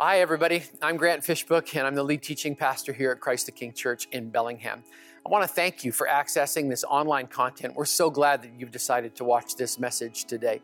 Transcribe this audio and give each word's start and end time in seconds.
Hi, 0.00 0.20
everybody. 0.20 0.62
I'm 0.80 0.96
Grant 0.96 1.24
Fishbook, 1.24 1.74
and 1.74 1.84
I'm 1.84 1.96
the 1.96 2.04
lead 2.04 2.22
teaching 2.22 2.54
pastor 2.54 2.92
here 2.92 3.10
at 3.10 3.18
Christ 3.18 3.46
the 3.46 3.52
King 3.52 3.72
Church 3.72 4.06
in 4.12 4.30
Bellingham. 4.30 4.84
I 5.26 5.28
want 5.28 5.42
to 5.42 5.48
thank 5.48 5.82
you 5.82 5.90
for 5.90 6.06
accessing 6.06 6.70
this 6.70 6.84
online 6.84 7.26
content. 7.26 7.74
We're 7.74 7.84
so 7.84 8.08
glad 8.08 8.42
that 8.42 8.52
you've 8.56 8.70
decided 8.70 9.16
to 9.16 9.24
watch 9.24 9.56
this 9.56 9.76
message 9.76 10.26
today. 10.26 10.62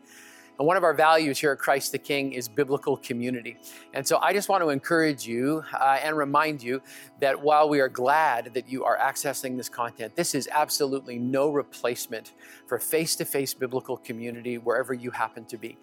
And 0.57 0.65
one 0.65 0.77
of 0.77 0.85
our 0.85 0.93
values 0.93 1.37
here 1.37 1.51
at 1.51 1.59
Christ 1.59 1.91
the 1.91 1.97
King 1.97 2.31
is 2.31 2.47
biblical 2.47 2.95
community. 2.95 3.57
And 3.93 4.07
so 4.07 4.19
I 4.21 4.31
just 4.31 4.47
want 4.47 4.63
to 4.63 4.69
encourage 4.69 5.27
you 5.27 5.65
uh, 5.73 5.99
and 6.01 6.15
remind 6.15 6.63
you 6.63 6.81
that 7.19 7.41
while 7.41 7.67
we 7.67 7.81
are 7.81 7.89
glad 7.89 8.53
that 8.53 8.69
you 8.69 8.85
are 8.85 8.97
accessing 8.97 9.57
this 9.57 9.67
content, 9.67 10.15
this 10.15 10.33
is 10.33 10.47
absolutely 10.49 11.19
no 11.19 11.49
replacement 11.49 12.31
for 12.67 12.79
face 12.79 13.17
to 13.17 13.25
face 13.25 13.53
biblical 13.53 13.97
community 13.97 14.57
wherever 14.57 14.93
you 14.93 15.11
happen 15.11 15.43
to 15.47 15.57
be. 15.57 15.77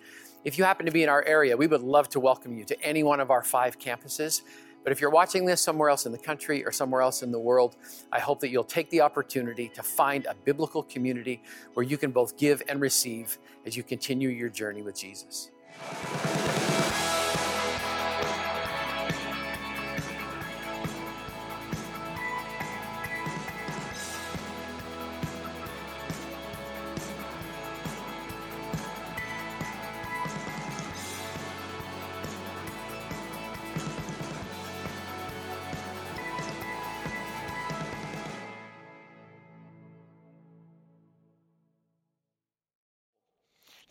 If 0.45 0.59
you 0.59 0.65
happen 0.65 0.87
to 0.87 0.93
be 0.93 1.05
in 1.05 1.09
our 1.09 1.25
area, 1.25 1.57
we 1.57 1.69
would 1.69 1.83
love 1.83 2.09
to 2.11 2.21
welcome 2.21 2.57
you 2.59 2.65
to 2.65 2.83
any 2.83 3.05
one 3.05 3.21
of 3.21 3.31
our 3.31 3.45
five 3.45 3.79
campuses. 3.79 4.43
But 4.83 4.91
if 4.91 5.00
you're 5.00 5.11
watching 5.11 5.46
this 5.46 5.61
somewhere 5.61 5.89
else 5.89 6.05
in 6.05 6.11
the 6.11 6.19
country 6.19 6.64
or 6.64 6.73
somewhere 6.73 7.00
else 7.00 7.23
in 7.23 7.31
the 7.31 7.39
world, 7.39 7.77
I 8.11 8.19
hope 8.19 8.41
that 8.41 8.49
you'll 8.49 8.64
take 8.64 8.91
the 8.91 9.03
opportunity 9.03 9.69
to 9.69 9.85
find 9.85 10.27
a 10.27 10.35
biblical 10.35 10.83
community 10.83 11.41
where 11.75 11.85
you 11.85 11.97
can 11.97 12.11
both 12.11 12.36
give 12.36 12.61
and 12.69 12.81
receive 12.81 13.39
as 13.64 13.77
you 13.77 13.85
continue 13.85 14.31
your 14.31 14.49
journey 14.49 14.83
with 14.83 14.97
Jesus. 14.97 15.53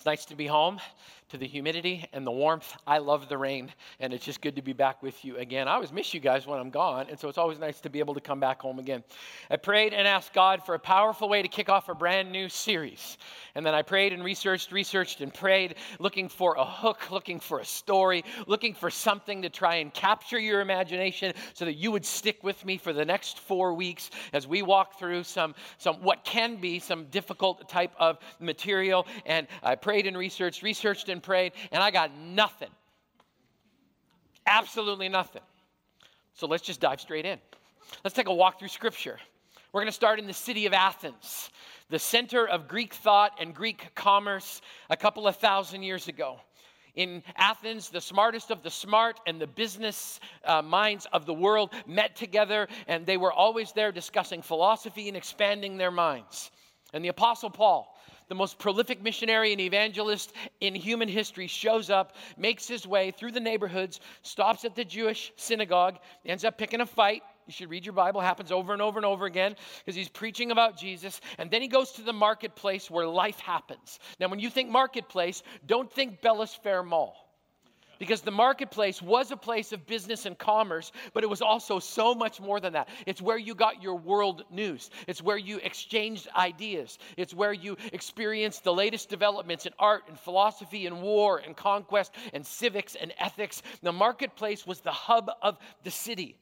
It's 0.02 0.05
nice 0.07 0.25
to 0.25 0.35
be 0.35 0.47
home 0.47 0.80
to 1.30 1.38
the 1.38 1.47
humidity 1.47 2.05
and 2.11 2.27
the 2.27 2.31
warmth. 2.31 2.75
I 2.85 2.97
love 2.97 3.30
the 3.30 3.38
rain, 3.38 3.71
and 4.02 4.11
it's 4.11 4.25
just 4.25 4.41
good 4.41 4.57
to 4.57 4.61
be 4.61 4.73
back 4.73 5.02
with 5.02 5.23
you 5.23 5.38
again. 5.38 5.67
I 5.69 5.75
always 5.75 5.94
miss 5.94 6.13
you 6.13 6.19
guys 6.19 6.45
when 6.45 6.59
I'm 6.59 6.71
gone, 6.71 7.05
and 7.09 7.17
so 7.17 7.30
it's 7.30 7.38
always 7.38 7.57
nice 7.57 7.80
to 7.81 7.89
be 7.89 7.99
able 7.99 8.16
to 8.16 8.19
come 8.19 8.39
back 8.39 8.61
home 8.61 8.79
again. 8.79 9.02
I 9.49 9.55
prayed 9.55 9.94
and 9.94 10.05
asked 10.05 10.33
God 10.33 10.66
for 10.66 10.75
a 10.75 10.79
powerful 10.79 11.29
way 11.29 11.41
to 11.41 11.47
kick 11.47 11.69
off 11.69 11.88
a 11.88 11.95
brand 11.95 12.31
new 12.31 12.49
series. 12.49 13.17
And 13.55 13.66
then 13.66 13.73
I 13.73 13.81
prayed 13.81 14.11
and 14.11 14.23
researched, 14.23 14.72
researched, 14.72 15.22
and 15.22 15.33
prayed, 15.33 15.75
looking 15.99 16.27
for 16.27 16.55
a 16.57 16.66
hook, 16.66 17.11
looking 17.11 17.39
for 17.39 17.59
a 17.59 17.66
story, 17.66 18.25
looking 18.45 18.73
for 18.73 18.89
something 18.89 19.41
to 19.44 19.49
try 19.49 19.75
and 19.75 19.94
capture 19.94 20.39
your 20.39 20.59
imagination 20.59 21.33
so 21.53 21.63
that 21.63 21.75
you 21.75 21.91
would 21.91 22.05
stick 22.05 22.44
with 22.44 22.66
me 22.66 22.77
for 22.77 22.91
the 22.91 23.05
next 23.05 23.39
four 23.39 23.73
weeks 23.73 24.09
as 24.33 24.47
we 24.47 24.63
walk 24.63 24.99
through 24.99 25.23
some, 25.23 25.55
some 25.77 25.95
what 25.97 26.25
can 26.25 26.57
be 26.57 26.79
some 26.79 27.05
difficult 27.05 27.69
type 27.69 27.94
of 27.99 28.17
material. 28.39 29.07
And 29.25 29.47
I 29.63 29.75
prayed 29.75 29.91
and 30.00 30.17
researched, 30.17 30.64
researched 30.64 31.09
and 31.09 31.22
prayed, 31.22 31.53
and 31.72 31.81
I 31.84 31.92
got 31.92 32.16
nothing. 32.17 32.70
Absolutely 34.45 35.09
nothing. 35.09 35.42
So 36.34 36.47
let's 36.47 36.64
just 36.64 36.80
dive 36.80 37.00
straight 37.00 37.25
in. 37.25 37.39
Let's 38.03 38.16
take 38.16 38.28
a 38.28 38.34
walk 38.34 38.59
through 38.59 38.69
Scripture. 38.69 39.19
We're 39.73 39.81
going 39.81 39.88
to 39.88 39.94
start 39.94 40.19
in 40.19 40.28
the 40.28 40.34
city 40.34 40.66
of 40.66 40.73
Athens, 40.73 41.50
the 41.89 42.00
center 42.00 42.47
of 42.47 42.67
Greek 42.67 42.94
thought 42.94 43.38
and 43.39 43.53
Greek 43.53 43.94
commerce 43.95 44.62
a 44.89 44.97
couple 44.97 45.28
of 45.28 45.38
thousand 45.38 45.84
years 45.84 46.08
ago. 46.08 46.39
In 46.95 47.23
Athens, 47.38 47.89
the 47.89 48.02
smartest 48.02 48.52
of 48.52 48.64
the 48.64 48.69
smart 48.69 49.22
and 49.25 49.39
the 49.39 49.47
business 49.47 50.19
uh, 50.44 50.62
minds 50.62 51.08
of 51.14 51.25
the 51.25 51.34
world 51.34 51.72
met 51.88 52.17
together, 52.17 52.67
and 52.88 53.06
they 53.06 53.16
were 53.16 53.31
always 53.31 53.72
there 53.72 53.94
discussing 53.94 54.42
philosophy 54.42 55.08
and 55.08 55.16
expanding 55.16 55.78
their 55.78 55.92
minds. 55.92 56.52
And 56.94 57.03
the 57.03 57.09
Apostle 57.09 57.50
Paul, 57.50 57.97
the 58.31 58.36
most 58.36 58.58
prolific 58.58 59.03
missionary 59.03 59.52
and 59.52 59.59
evangelist 59.59 60.31
in 60.62 60.74
human 60.74 61.09
history, 61.09 61.47
shows 61.47 61.90
up, 61.90 62.16
makes 62.38 62.66
his 62.66 62.88
way 62.88 63.12
through 63.12 63.34
the 63.34 63.42
neighborhoods, 63.42 64.00
stops 64.22 64.64
at 64.64 64.74
the 64.74 64.86
Jewish 64.86 65.34
synagogue, 65.36 65.97
ends 66.25 66.46
up 66.46 66.58
picking 66.58 66.80
a 66.80 66.86
fight. 66.86 67.24
You 67.46 67.52
should 67.52 67.70
read 67.70 67.86
your 67.86 67.91
Bible, 67.91 68.22
happens 68.22 68.50
over 68.50 68.72
and 68.72 68.81
over 68.81 68.97
and 68.97 69.06
over 69.06 69.25
again 69.25 69.58
because 69.80 69.97
he's 69.97 70.08
preaching 70.08 70.52
about 70.52 70.78
Jesus. 70.78 71.20
And 71.40 71.52
then 71.52 71.62
he 71.62 71.68
goes 71.68 71.91
to 71.94 72.03
the 72.03 72.14
marketplace 72.14 72.90
where 72.90 73.06
life 73.06 73.41
happens. 73.41 74.00
Now, 74.18 74.30
when 74.30 74.40
you 74.40 74.50
think 74.50 74.70
marketplace, 74.70 75.44
don't 75.66 75.91
think 75.91 76.22
Bellis 76.22 76.56
Fair 76.56 76.84
Mall 76.84 77.31
because 78.01 78.22
the 78.22 78.31
marketplace 78.31 79.00
was 79.00 79.29
a 79.29 79.38
place 79.38 79.72
of 79.72 79.85
business 79.85 80.25
and 80.25 80.35
commerce, 80.35 80.91
but 81.13 81.23
it 81.23 81.29
was 81.29 81.39
also 81.39 81.78
so 81.78 82.16
much 82.16 82.41
more 82.41 82.59
than 82.59 82.73
that. 82.73 82.89
It's 83.06 83.22
where 83.22 83.38
you 83.38 83.53
got 83.53 83.84
your 83.84 83.94
world 83.94 84.44
news, 84.50 84.89
it's 85.07 85.22
where 85.22 85.38
you 85.38 85.57
exchanged 85.57 86.28
ideas, 86.35 86.97
it's 87.16 87.35
where 87.35 87.53
you 87.53 87.78
experienced 87.94 88.63
the 88.63 88.73
latest 88.73 89.07
developments 89.07 89.67
in 89.67 89.73
art 89.78 90.06
and 90.07 90.19
philosophy 90.19 90.88
and 90.88 91.00
war 91.00 91.44
and 91.45 91.56
conquest 91.56 92.16
and 92.34 92.44
civics 92.44 92.95
and 92.95 93.13
ethics. 93.19 93.61
The 93.84 93.94
marketplace 93.94 94.66
was 94.66 94.81
the 94.81 94.90
hub 94.90 95.29
of 95.44 95.59
the 95.84 95.91
city. 95.91 96.40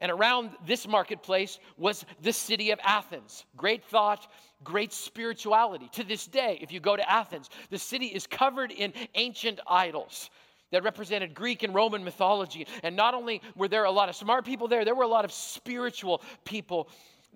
And 0.00 0.10
around 0.10 0.50
this 0.66 0.88
marketplace 0.88 1.60
was 1.78 2.04
the 2.22 2.32
city 2.32 2.72
of 2.72 2.80
Athens. 2.82 3.44
Great 3.56 3.84
thought, 3.84 4.26
great 4.64 4.92
spirituality. 4.92 5.88
To 5.92 6.02
this 6.02 6.26
day, 6.26 6.58
if 6.60 6.72
you 6.72 6.80
go 6.80 6.96
to 6.96 7.08
Athens, 7.08 7.50
the 7.70 7.78
city 7.78 8.06
is 8.06 8.26
covered 8.26 8.72
in 8.72 8.92
ancient 9.14 9.60
idols 9.68 10.28
that 10.72 10.82
represented 10.82 11.34
Greek 11.34 11.62
and 11.62 11.74
Roman 11.74 12.02
mythology. 12.02 12.66
And 12.82 12.96
not 12.96 13.14
only 13.14 13.40
were 13.54 13.68
there 13.68 13.84
a 13.84 13.90
lot 13.90 14.08
of 14.08 14.16
smart 14.16 14.44
people 14.44 14.66
there, 14.66 14.84
there 14.84 14.96
were 14.96 15.04
a 15.04 15.08
lot 15.08 15.24
of 15.24 15.32
spiritual 15.32 16.22
people 16.44 16.88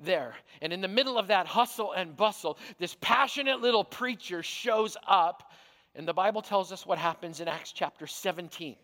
there. 0.02 0.34
And 0.60 0.72
in 0.72 0.80
the 0.80 0.88
middle 0.88 1.16
of 1.16 1.28
that 1.28 1.47
hustle 1.47 1.92
and 1.92 2.16
bustle, 2.16 2.58
this 2.78 2.97
passionate 3.00 3.60
little 3.60 3.84
preacher 3.84 4.42
shows 4.42 4.97
up. 5.06 5.52
And 5.94 6.08
the 6.08 6.14
Bible 6.14 6.42
tells 6.42 6.72
us 6.72 6.84
what 6.84 6.98
happens 6.98 7.41
in 7.41 7.48
Acts 7.48 7.72
chapter 7.72 8.06
17. 8.06 8.76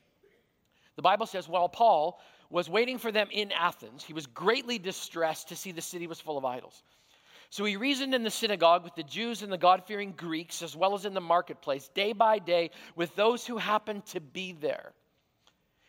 The 0.96 1.02
Bible 1.02 1.26
says, 1.26 1.48
while 1.48 1.68
Paul 1.68 2.20
was 2.50 2.68
waiting 2.68 2.98
for 2.98 3.10
them 3.10 3.28
in 3.32 3.50
Athens, 3.52 4.04
he 4.04 4.12
was 4.12 4.26
greatly 4.26 4.78
distressed 4.78 5.48
to 5.48 5.56
see 5.56 5.72
the 5.72 5.80
city 5.80 6.06
was 6.06 6.20
full 6.20 6.36
of 6.36 6.44
idols. 6.44 6.82
So 7.52 7.66
he 7.66 7.76
reasoned 7.76 8.14
in 8.14 8.22
the 8.22 8.30
synagogue 8.30 8.82
with 8.82 8.94
the 8.94 9.02
Jews 9.02 9.42
and 9.42 9.52
the 9.52 9.58
God 9.58 9.84
fearing 9.86 10.12
Greeks, 10.12 10.62
as 10.62 10.74
well 10.74 10.94
as 10.94 11.04
in 11.04 11.12
the 11.12 11.20
marketplace, 11.20 11.88
day 11.88 12.14
by 12.14 12.38
day, 12.38 12.70
with 12.96 13.14
those 13.14 13.46
who 13.46 13.58
happened 13.58 14.06
to 14.06 14.20
be 14.20 14.54
there. 14.54 14.94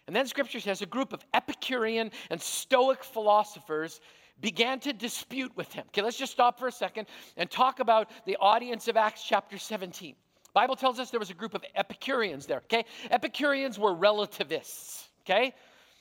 And 0.05 0.13
then 0.13 0.27
scripture 0.27 0.59
says 0.59 0.81
a 0.81 0.85
group 0.85 1.13
of 1.13 1.23
Epicurean 1.33 2.11
and 2.29 2.41
Stoic 2.41 3.01
philosophers 3.01 4.01
began 4.41 4.81
to 4.81 4.91
dispute 4.91 5.55
with 5.55 5.71
him. 5.71 5.85
Okay, 5.87 6.01
let's 6.01 6.17
just 6.17 6.33
stop 6.33 6.59
for 6.59 6.67
a 6.67 6.71
second 6.71 7.07
and 7.37 7.49
talk 7.49 7.79
about 7.79 8.11
the 8.25 8.35
audience 8.41 8.89
of 8.89 8.97
Acts 8.97 9.23
chapter 9.23 9.57
17. 9.57 10.15
Bible 10.53 10.75
tells 10.75 10.99
us 10.99 11.11
there 11.11 11.19
was 11.21 11.29
a 11.29 11.33
group 11.33 11.53
of 11.53 11.63
Epicureans 11.75 12.45
there, 12.45 12.57
okay? 12.65 12.83
Epicureans 13.09 13.79
were 13.79 13.93
relativists, 13.95 15.07
okay? 15.21 15.55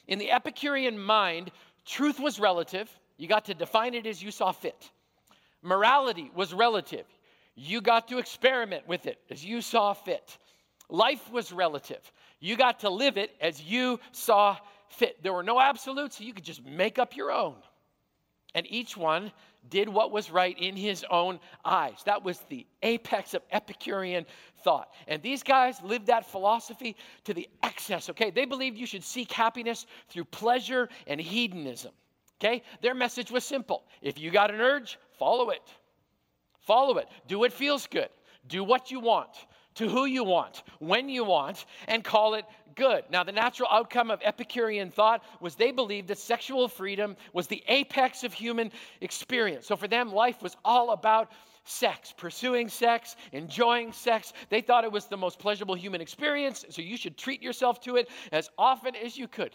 In 0.09 0.19
the 0.19 0.33
Epicurean 0.33 0.99
mind, 0.99 1.53
truth 1.87 2.19
was 2.19 2.41
relative. 2.41 2.91
You 3.17 3.29
got 3.29 3.45
to 3.45 3.55
define 3.55 3.95
it 3.95 4.09
as 4.09 4.21
you 4.21 4.33
saw 4.33 4.51
fit. 4.51 4.91
Morality 5.63 6.31
was 6.35 6.53
relative. 6.53 7.07
You 7.55 7.81
got 7.81 8.09
to 8.09 8.19
experiment 8.19 8.87
with 8.89 9.07
it 9.07 9.19
as 9.31 9.45
you 9.45 9.61
saw 9.61 9.93
fit. 9.93 10.39
Life 10.89 11.31
was 11.31 11.53
relative. 11.53 12.01
You 12.41 12.57
got 12.57 12.81
to 12.81 12.91
live 12.91 13.17
it 13.17 13.31
as 13.41 13.63
you 13.63 14.01
saw 14.11 14.57
fit. 14.89 15.23
There 15.23 15.33
were 15.33 15.43
no 15.43 15.61
absolutes, 15.61 16.19
so 16.19 16.25
you 16.25 16.35
could 16.35 16.45
just 16.45 16.65
make 16.65 16.99
up 16.99 17.17
your 17.17 17.31
own. 17.31 17.57
And 18.55 18.67
each 18.69 18.97
one 18.97 19.33
did 19.71 19.89
what 19.89 20.11
was 20.11 20.31
right 20.31 20.59
in 20.59 20.77
his 20.77 21.05
own 21.09 21.39
eyes. 21.65 22.03
That 22.05 22.25
was 22.25 22.41
the 22.49 22.67
apex 22.83 23.33
of 23.33 23.43
Epicurean 23.51 24.27
thought. 24.65 24.91
And 25.07 25.23
these 25.23 25.43
guys 25.43 25.81
lived 25.83 26.09
that 26.09 26.27
philosophy 26.31 26.97
to 27.25 27.33
the 27.33 27.49
excess, 27.63 28.11
okay? 28.11 28.31
They 28.31 28.45
believed 28.45 28.77
you 28.77 28.87
should 28.87 29.05
seek 29.05 29.33
happiness 29.33 29.87
through 30.09 30.25
pleasure 30.27 30.89
and 31.07 31.21
hedonism. 31.21 31.93
Okay? 32.43 32.63
Their 32.81 32.95
message 32.95 33.31
was 33.31 33.45
simple. 33.45 33.85
If 34.01 34.19
you 34.19 34.31
got 34.31 34.53
an 34.53 34.61
urge, 34.61 34.99
follow 35.19 35.51
it. 35.51 35.63
Follow 36.61 36.99
it. 36.99 37.07
Do 37.29 37.39
what 37.39 37.53
feels 37.53 37.87
good. 37.87 38.09
Do 38.49 38.65
what 38.65 38.91
you 38.91 38.99
want, 38.99 39.31
to 39.77 39.89
who 39.89 40.07
you 40.07 40.25
want, 40.25 40.65
when 40.81 41.09
you 41.09 41.23
want, 41.23 41.67
and 41.87 42.03
call 42.03 42.35
it 42.35 42.45
good. 42.75 43.05
Now, 43.11 43.23
the 43.23 43.31
natural 43.31 43.69
outcome 43.71 44.11
of 44.11 44.21
Epicurean 44.25 44.91
thought 44.91 45.23
was 45.41 45.55
they 45.55 45.71
believed 45.71 46.09
that 46.09 46.19
sexual 46.19 46.67
freedom 46.67 47.17
was 47.33 47.47
the 47.47 47.63
apex 47.69 48.25
of 48.25 48.33
human 48.33 48.73
experience. 49.01 49.67
So 49.69 49.77
for 49.77 49.87
them, 49.87 50.13
life 50.13 50.43
was 50.43 50.57
all 50.65 50.91
about 50.91 51.31
sex, 51.65 52.13
pursuing 52.17 52.69
sex, 52.69 53.15
enjoying 53.31 53.93
sex. 53.93 54.33
They 54.49 54.61
thought 54.61 54.83
it 54.83 54.91
was 54.91 55.07
the 55.07 55.17
most 55.17 55.39
pleasurable 55.39 55.77
human 55.77 56.01
experience, 56.01 56.65
so 56.71 56.83
you 56.83 56.97
should 56.97 57.17
treat 57.17 57.41
yourself 57.41 57.81
to 57.83 57.97
it 57.97 58.09
as 58.33 58.51
often 58.59 58.97
as 58.97 59.17
you 59.17 59.29
could. 59.29 59.53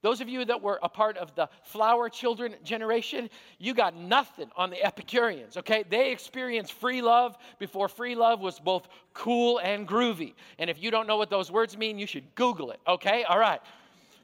Those 0.00 0.20
of 0.20 0.28
you 0.28 0.44
that 0.44 0.62
were 0.62 0.78
a 0.82 0.88
part 0.88 1.16
of 1.16 1.34
the 1.34 1.48
flower 1.64 2.08
children 2.08 2.54
generation, 2.62 3.28
you 3.58 3.74
got 3.74 3.96
nothing 3.96 4.48
on 4.56 4.70
the 4.70 4.82
Epicureans, 4.84 5.56
okay? 5.56 5.84
They 5.88 6.12
experienced 6.12 6.72
free 6.74 7.02
love 7.02 7.36
before 7.58 7.88
free 7.88 8.14
love 8.14 8.40
was 8.40 8.60
both 8.60 8.88
cool 9.12 9.58
and 9.58 9.88
groovy. 9.88 10.34
And 10.58 10.70
if 10.70 10.80
you 10.80 10.92
don't 10.92 11.08
know 11.08 11.16
what 11.16 11.30
those 11.30 11.50
words 11.50 11.76
mean, 11.76 11.98
you 11.98 12.06
should 12.06 12.32
Google 12.36 12.70
it, 12.70 12.80
okay? 12.86 13.24
All 13.24 13.38
right. 13.38 13.60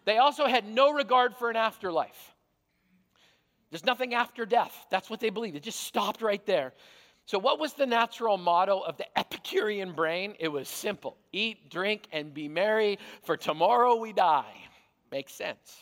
They 0.05 0.19
also 0.19 0.47
had 0.47 0.65
no 0.65 0.93
regard 0.93 1.35
for 1.35 1.51
an 1.51 1.57
afterlife. 1.57 2.35
There's 3.71 3.85
nothing 3.85 4.15
after 4.15 4.47
death. 4.47 4.87
That's 4.91 5.11
what 5.11 5.19
they 5.19 5.31
believed. 5.31 5.57
It 5.57 5.65
just 5.65 5.81
stopped 5.81 6.23
right 6.23 6.45
there. 6.47 6.73
So, 7.27 7.39
what 7.39 7.59
was 7.59 7.73
the 7.73 7.87
natural 7.87 8.37
motto 8.37 8.81
of 8.81 8.99
the 8.99 9.19
Epicurean 9.19 9.93
brain? 9.93 10.35
It 10.39 10.49
was 10.49 10.69
simple 10.69 11.17
eat, 11.33 11.71
drink, 11.71 12.07
and 12.13 12.33
be 12.33 12.47
merry, 12.47 12.99
for 13.23 13.37
tomorrow 13.37 13.97
we 13.97 14.13
die. 14.13 14.53
Makes 15.15 15.35
sense. 15.35 15.77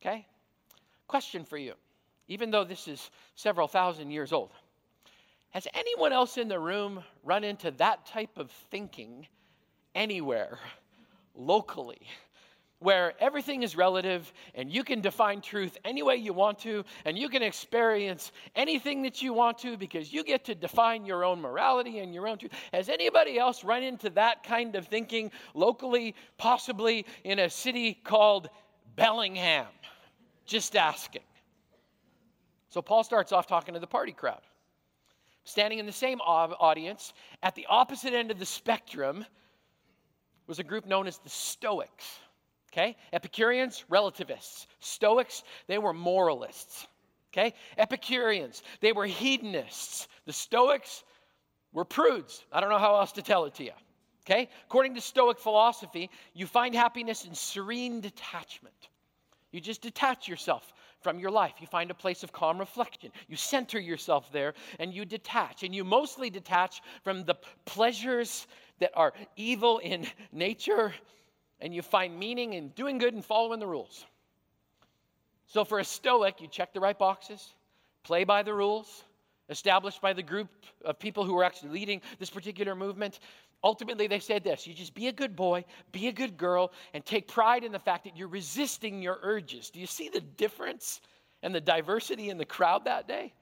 Okay? 0.00 0.26
Question 1.06 1.44
for 1.44 1.58
you. 1.58 1.74
Even 2.28 2.50
though 2.50 2.64
this 2.64 2.88
is 2.88 3.10
several 3.34 3.68
thousand 3.68 4.10
years 4.10 4.32
old, 4.32 4.52
has 5.50 5.68
anyone 5.74 6.14
else 6.14 6.38
in 6.38 6.48
the 6.48 6.58
room 6.58 7.04
run 7.24 7.44
into 7.44 7.70
that 7.72 8.06
type 8.06 8.38
of 8.38 8.50
thinking 8.70 9.26
anywhere, 9.94 10.58
locally? 11.34 12.00
Where 12.78 13.14
everything 13.20 13.62
is 13.62 13.74
relative 13.74 14.32
and 14.54 14.70
you 14.70 14.84
can 14.84 15.00
define 15.00 15.40
truth 15.40 15.78
any 15.84 16.02
way 16.02 16.16
you 16.16 16.32
want 16.32 16.58
to 16.58 16.84
and 17.04 17.16
you 17.16 17.28
can 17.28 17.42
experience 17.42 18.32
anything 18.54 19.02
that 19.02 19.22
you 19.22 19.32
want 19.32 19.58
to 19.58 19.76
because 19.76 20.12
you 20.12 20.22
get 20.22 20.44
to 20.44 20.54
define 20.54 21.06
your 21.06 21.24
own 21.24 21.40
morality 21.40 22.00
and 22.00 22.14
your 22.14 22.28
own 22.28 22.38
truth. 22.38 22.52
Has 22.72 22.88
anybody 22.88 23.38
else 23.38 23.64
run 23.64 23.82
into 23.82 24.10
that 24.10 24.42
kind 24.42 24.76
of 24.76 24.86
thinking 24.86 25.30
locally, 25.54 26.14
possibly 26.36 27.06
in 27.24 27.38
a 27.38 27.48
city 27.48 27.94
called 27.94 28.50
Bellingham? 28.94 29.66
Just 30.44 30.76
asking. 30.76 31.22
So 32.68 32.82
Paul 32.82 33.04
starts 33.04 33.32
off 33.32 33.46
talking 33.46 33.74
to 33.74 33.80
the 33.80 33.86
party 33.86 34.12
crowd. 34.12 34.42
Standing 35.44 35.78
in 35.78 35.86
the 35.86 35.92
same 35.92 36.20
audience 36.20 37.14
at 37.42 37.54
the 37.54 37.66
opposite 37.70 38.12
end 38.12 38.30
of 38.30 38.38
the 38.38 38.44
spectrum 38.44 39.24
was 40.46 40.58
a 40.58 40.64
group 40.64 40.86
known 40.86 41.06
as 41.06 41.18
the 41.18 41.28
Stoics. 41.28 42.18
Okay? 42.76 42.96
Epicureans, 43.12 43.84
relativists. 43.88 44.66
Stoics, 44.80 45.44
they 45.66 45.78
were 45.78 45.94
moralists. 45.94 46.86
Okay? 47.32 47.54
Epicureans, 47.78 48.62
they 48.80 48.92
were 48.92 49.06
hedonists. 49.06 50.08
The 50.26 50.32
Stoics 50.32 51.04
were 51.72 51.86
prudes. 51.86 52.44
I 52.52 52.60
don't 52.60 52.70
know 52.70 52.78
how 52.78 52.96
else 52.96 53.12
to 53.12 53.22
tell 53.22 53.46
it 53.46 53.54
to 53.54 53.64
you. 53.64 53.72
Okay? 54.28 54.50
According 54.66 54.94
to 54.96 55.00
Stoic 55.00 55.38
philosophy, 55.38 56.10
you 56.34 56.46
find 56.46 56.74
happiness 56.74 57.24
in 57.24 57.34
serene 57.34 58.00
detachment. 58.00 58.88
You 59.52 59.60
just 59.60 59.80
detach 59.80 60.28
yourself 60.28 60.74
from 61.00 61.18
your 61.18 61.30
life. 61.30 61.54
You 61.60 61.66
find 61.66 61.90
a 61.90 61.94
place 61.94 62.22
of 62.22 62.32
calm 62.32 62.58
reflection. 62.58 63.10
You 63.26 63.36
center 63.36 63.78
yourself 63.78 64.30
there 64.32 64.52
and 64.78 64.92
you 64.92 65.06
detach. 65.06 65.62
And 65.62 65.74
you 65.74 65.82
mostly 65.82 66.28
detach 66.28 66.82
from 67.04 67.24
the 67.24 67.36
pleasures 67.64 68.48
that 68.80 68.90
are 68.94 69.14
evil 69.36 69.78
in 69.78 70.06
nature 70.32 70.92
and 71.60 71.74
you 71.74 71.82
find 71.82 72.18
meaning 72.18 72.52
in 72.52 72.68
doing 72.70 72.98
good 72.98 73.14
and 73.14 73.24
following 73.24 73.60
the 73.60 73.66
rules. 73.66 74.04
So, 75.46 75.64
for 75.64 75.78
a 75.78 75.84
Stoic, 75.84 76.40
you 76.40 76.48
check 76.48 76.72
the 76.72 76.80
right 76.80 76.98
boxes, 76.98 77.54
play 78.02 78.24
by 78.24 78.42
the 78.42 78.52
rules, 78.52 79.04
established 79.48 80.00
by 80.00 80.12
the 80.12 80.22
group 80.22 80.48
of 80.84 80.98
people 80.98 81.24
who 81.24 81.34
were 81.34 81.44
actually 81.44 81.70
leading 81.70 82.00
this 82.18 82.30
particular 82.30 82.74
movement. 82.74 83.20
Ultimately, 83.62 84.06
they 84.06 84.18
said 84.18 84.44
this 84.44 84.66
you 84.66 84.74
just 84.74 84.94
be 84.94 85.08
a 85.08 85.12
good 85.12 85.36
boy, 85.36 85.64
be 85.92 86.08
a 86.08 86.12
good 86.12 86.36
girl, 86.36 86.72
and 86.94 87.04
take 87.04 87.28
pride 87.28 87.64
in 87.64 87.72
the 87.72 87.78
fact 87.78 88.04
that 88.04 88.16
you're 88.16 88.28
resisting 88.28 89.02
your 89.02 89.18
urges. 89.22 89.70
Do 89.70 89.80
you 89.80 89.86
see 89.86 90.08
the 90.08 90.20
difference 90.20 91.00
and 91.42 91.54
the 91.54 91.60
diversity 91.60 92.30
in 92.30 92.38
the 92.38 92.44
crowd 92.44 92.84
that 92.84 93.06
day? 93.06 93.32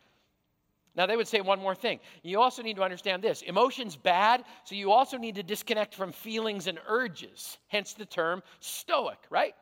Now, 0.96 1.06
they 1.06 1.16
would 1.16 1.26
say 1.26 1.40
one 1.40 1.58
more 1.58 1.74
thing. 1.74 1.98
You 2.22 2.40
also 2.40 2.62
need 2.62 2.76
to 2.76 2.82
understand 2.82 3.22
this 3.22 3.42
emotion's 3.42 3.96
bad, 3.96 4.44
so 4.64 4.76
you 4.76 4.92
also 4.92 5.16
need 5.16 5.34
to 5.34 5.42
disconnect 5.42 5.94
from 5.94 6.12
feelings 6.12 6.68
and 6.68 6.78
urges, 6.86 7.58
hence 7.66 7.94
the 7.94 8.06
term 8.06 8.42
stoic, 8.60 9.18
right? 9.28 9.54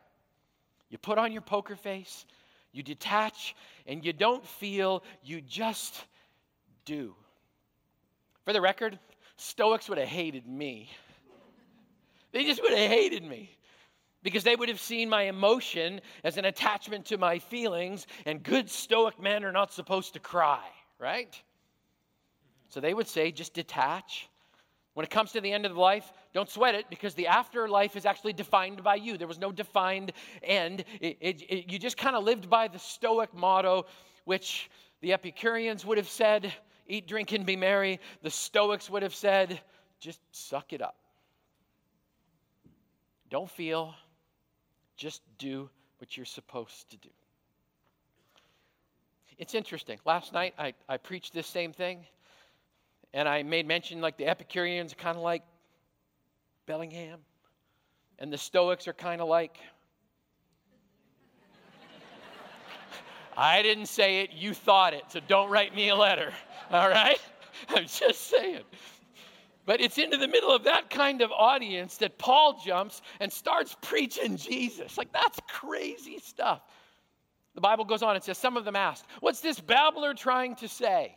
You 0.91 0.99
put 0.99 1.17
on 1.17 1.33
your 1.33 1.41
poker 1.41 1.75
face, 1.75 2.27
you 2.71 2.83
detach, 2.83 3.57
and 3.87 4.05
you 4.05 4.13
don't 4.13 4.47
feel, 4.47 5.03
you 5.23 5.41
just 5.41 6.05
do. 6.85 7.15
For 8.45 8.53
the 8.53 8.61
record, 8.61 8.99
Stoics 9.37 9.89
would 9.89 9.99
have 9.99 10.09
hated 10.09 10.47
me. 10.47 10.91
They 12.33 12.45
just 12.45 12.63
would 12.63 12.73
have 12.73 12.91
hated 12.91 13.25
me 13.25 13.57
because 14.23 14.45
they 14.45 14.55
would 14.55 14.69
have 14.69 14.81
seen 14.81 15.09
my 15.09 15.23
emotion 15.23 16.01
as 16.25 16.37
an 16.37 16.45
attachment 16.45 17.07
to 17.07 17.19
my 17.19 17.39
feelings, 17.39 18.07
and 18.27 18.43
good 18.43 18.69
Stoic 18.69 19.21
men 19.21 19.45
are 19.45 19.53
not 19.53 19.73
supposed 19.73 20.13
to 20.13 20.21
cry 20.21 20.63
right? 21.03 21.37
So 22.69 22.81
they 22.81 22.95
would 22.95 23.09
say 23.09 23.33
just 23.33 23.53
detach. 23.53 24.29
When 24.95 25.05
it 25.05 25.11
comes 25.11 25.33
to 25.33 25.41
the 25.41 25.51
end 25.51 25.67
of 25.67 25.77
life, 25.77 26.11
don't 26.33 26.49
sweat 26.49 26.75
it 26.75 26.87
because 26.91 27.15
the 27.15 27.27
afterlife 27.27 27.97
is 27.97 28.07
actually 28.07 28.35
defined 28.35 28.83
by 28.83 28.95
you. 28.95 29.19
There 29.19 29.27
was 29.27 29.39
no 29.39 29.51
defined 29.51 30.13
end. 30.43 30.85
It, 31.01 31.17
it, 31.21 31.43
it, 31.43 31.73
you 31.73 31.79
just 31.79 31.97
kind 31.97 32.15
of 32.15 32.25
lived 32.25 32.49
by 32.49 32.69
the 32.69 32.79
Stoic 32.79 33.35
motto, 33.35 33.87
which 34.27 34.71
the 35.01 35.13
Epicureans 35.13 35.85
would 35.85 35.97
have 35.99 36.09
said, 36.09 36.53
eat, 36.87 37.09
drink, 37.09 37.33
and 37.33 37.45
be 37.45 37.57
merry. 37.57 38.01
The 38.23 38.31
Stoics 38.31 38.89
would 38.91 39.03
have 39.03 39.15
said, 39.15 39.61
just 39.99 40.21
suck 40.31 40.73
it 40.73 40.83
up. 40.83 40.97
Don't 43.31 43.51
feel, 43.51 43.95
just 44.97 45.23
do 45.39 45.71
what 45.99 46.17
you're 46.19 46.27
supposed 46.27 46.91
to 46.91 46.99
do. 46.99 47.09
It's 49.43 49.57
interesting. 49.57 49.99
Last 50.05 50.33
night 50.33 50.55
I, 50.57 50.73
I 50.89 50.99
preached 50.99 51.35
this 51.35 51.49
same 51.49 51.73
thing, 51.73 52.07
and 53.13 53.29
I 53.29 53.43
made 53.43 53.67
mention 53.67 54.01
like 54.01 54.17
the 54.17 54.29
Epicureans 54.29 54.93
are 54.93 54.97
kind 54.97 55.17
of 55.17 55.25
like 55.25 55.43
Bellingham, 56.65 57.19
and 58.21 58.33
the 58.33 58.39
Stoics 58.39 58.87
are 58.87 58.93
kind 58.93 59.21
of 59.21 59.27
like. 59.27 59.59
I 63.37 63.63
didn't 63.63 63.87
say 63.87 64.21
it, 64.21 64.31
you 64.33 64.55
thought 64.55 64.95
it, 64.95 65.07
so 65.09 65.19
don't 65.27 65.51
write 65.51 65.75
me 65.75 65.89
a 65.89 65.97
letter, 65.97 66.33
all 66.71 66.89
right? 66.89 67.19
I'm 67.69 67.87
just 67.87 68.29
saying. 68.29 68.63
But 69.67 69.81
it's 69.81 69.99
into 69.99 70.19
the 70.19 70.29
middle 70.29 70.55
of 70.55 70.63
that 70.63 70.89
kind 70.89 71.21
of 71.21 71.33
audience 71.33 71.97
that 71.97 72.17
Paul 72.17 72.63
jumps 72.65 73.03
and 73.19 73.33
starts 73.33 73.77
preaching 73.83 74.37
Jesus. 74.37 74.97
Like, 74.97 75.13
that's 75.13 75.41
crazy 75.49 76.21
stuff. 76.21 76.61
The 77.55 77.61
Bible 77.61 77.85
goes 77.85 78.03
on, 78.03 78.17
it 78.17 78.25
says, 78.25 78.39
Some 78.39 78.57
of 78.57 78.65
them 78.65 78.77
asked, 78.77 79.05
What's 79.21 79.41
this 79.41 79.61
babbler 79.61 80.15
trying 80.15 80.57
to 80.57 80.69
say? 80.69 81.15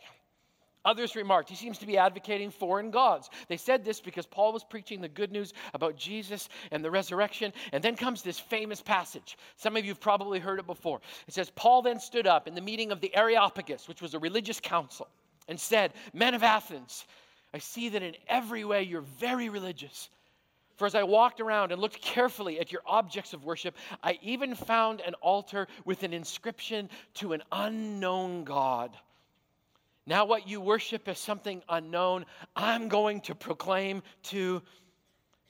Others 0.84 1.16
remarked, 1.16 1.50
He 1.50 1.56
seems 1.56 1.80
to 1.80 1.88
be 1.88 1.98
advocating 1.98 2.52
foreign 2.52 2.92
gods. 2.92 3.30
They 3.48 3.58
said 3.58 3.84
this 3.84 4.00
because 4.00 4.26
Paul 4.26 4.54
was 4.54 4.64
preaching 4.64 5.02
the 5.02 5.08
good 5.08 5.32
news 5.32 5.54
about 5.74 5.98
Jesus 5.98 6.48
and 6.72 6.84
the 6.84 6.92
resurrection. 6.92 7.54
And 7.72 7.84
then 7.84 7.96
comes 7.96 8.22
this 8.22 8.40
famous 8.40 8.82
passage. 8.82 9.38
Some 9.56 9.76
of 9.78 9.84
you 9.84 9.92
have 9.92 10.00
probably 10.00 10.40
heard 10.40 10.60
it 10.60 10.68
before. 10.68 11.02
It 11.28 11.34
says, 11.34 11.50
Paul 11.56 11.82
then 11.82 12.00
stood 12.00 12.28
up 12.28 12.48
in 12.48 12.54
the 12.54 12.62
meeting 12.62 12.92
of 12.92 13.02
the 13.02 13.16
Areopagus, 13.16 13.88
which 13.88 14.02
was 14.02 14.14
a 14.14 14.20
religious 14.20 14.60
council, 14.60 15.08
and 15.48 15.60
said, 15.60 15.94
Men 16.14 16.36
of 16.36 16.44
Athens, 16.44 17.06
I 17.54 17.58
see 17.58 17.90
that 17.90 18.04
in 18.04 18.16
every 18.28 18.64
way 18.64 18.84
you're 18.84 19.02
very 19.02 19.50
religious. 19.50 20.10
For 20.76 20.86
as 20.86 20.96
I 20.96 21.04
walked 21.04 21.40
around 21.40 21.72
and 21.72 21.82
looked 21.82 22.02
carefully 22.02 22.60
at 22.60 22.72
your 22.72 22.82
objects 22.86 23.34
of 23.34 23.46
worship, 23.46 23.76
I 24.04 24.20
even 24.22 24.56
found 24.56 25.02
an 25.02 25.14
altar 25.16 25.68
with 25.86 26.04
an 26.04 26.14
inscription 26.14 26.90
to 27.16 27.34
an 27.34 27.44
unknown 27.52 28.44
God. 28.44 28.96
Now, 30.06 30.26
what 30.26 30.48
you 30.48 30.62
worship 30.62 31.08
is 31.08 31.18
something 31.18 31.64
unknown, 31.70 32.26
I'm 32.56 32.90
going 32.90 33.22
to 33.22 33.36
proclaim 33.36 34.04
to 34.24 34.62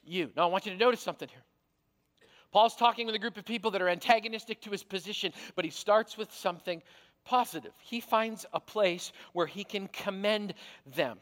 you. 0.05 0.31
Now, 0.35 0.43
I 0.43 0.45
want 0.45 0.65
you 0.65 0.71
to 0.71 0.77
notice 0.77 1.01
something 1.01 1.27
here. 1.27 1.43
Paul's 2.51 2.75
talking 2.75 3.05
with 3.05 3.15
a 3.15 3.19
group 3.19 3.35
of 3.35 3.43
people 3.43 3.71
that 3.71 3.81
are 3.81 3.89
antagonistic 3.89 4.61
to 4.61 4.69
his 4.69 4.83
position, 4.83 5.33
but 5.55 5.65
he 5.65 5.71
starts 5.71 6.17
with 6.17 6.31
something 6.31 6.81
positive. 7.25 7.73
He 7.81 7.99
finds 7.99 8.45
a 8.53 8.59
place 8.61 9.11
where 9.33 9.47
he 9.47 9.65
can 9.65 9.89
commend 9.89 10.53
them. 10.95 11.17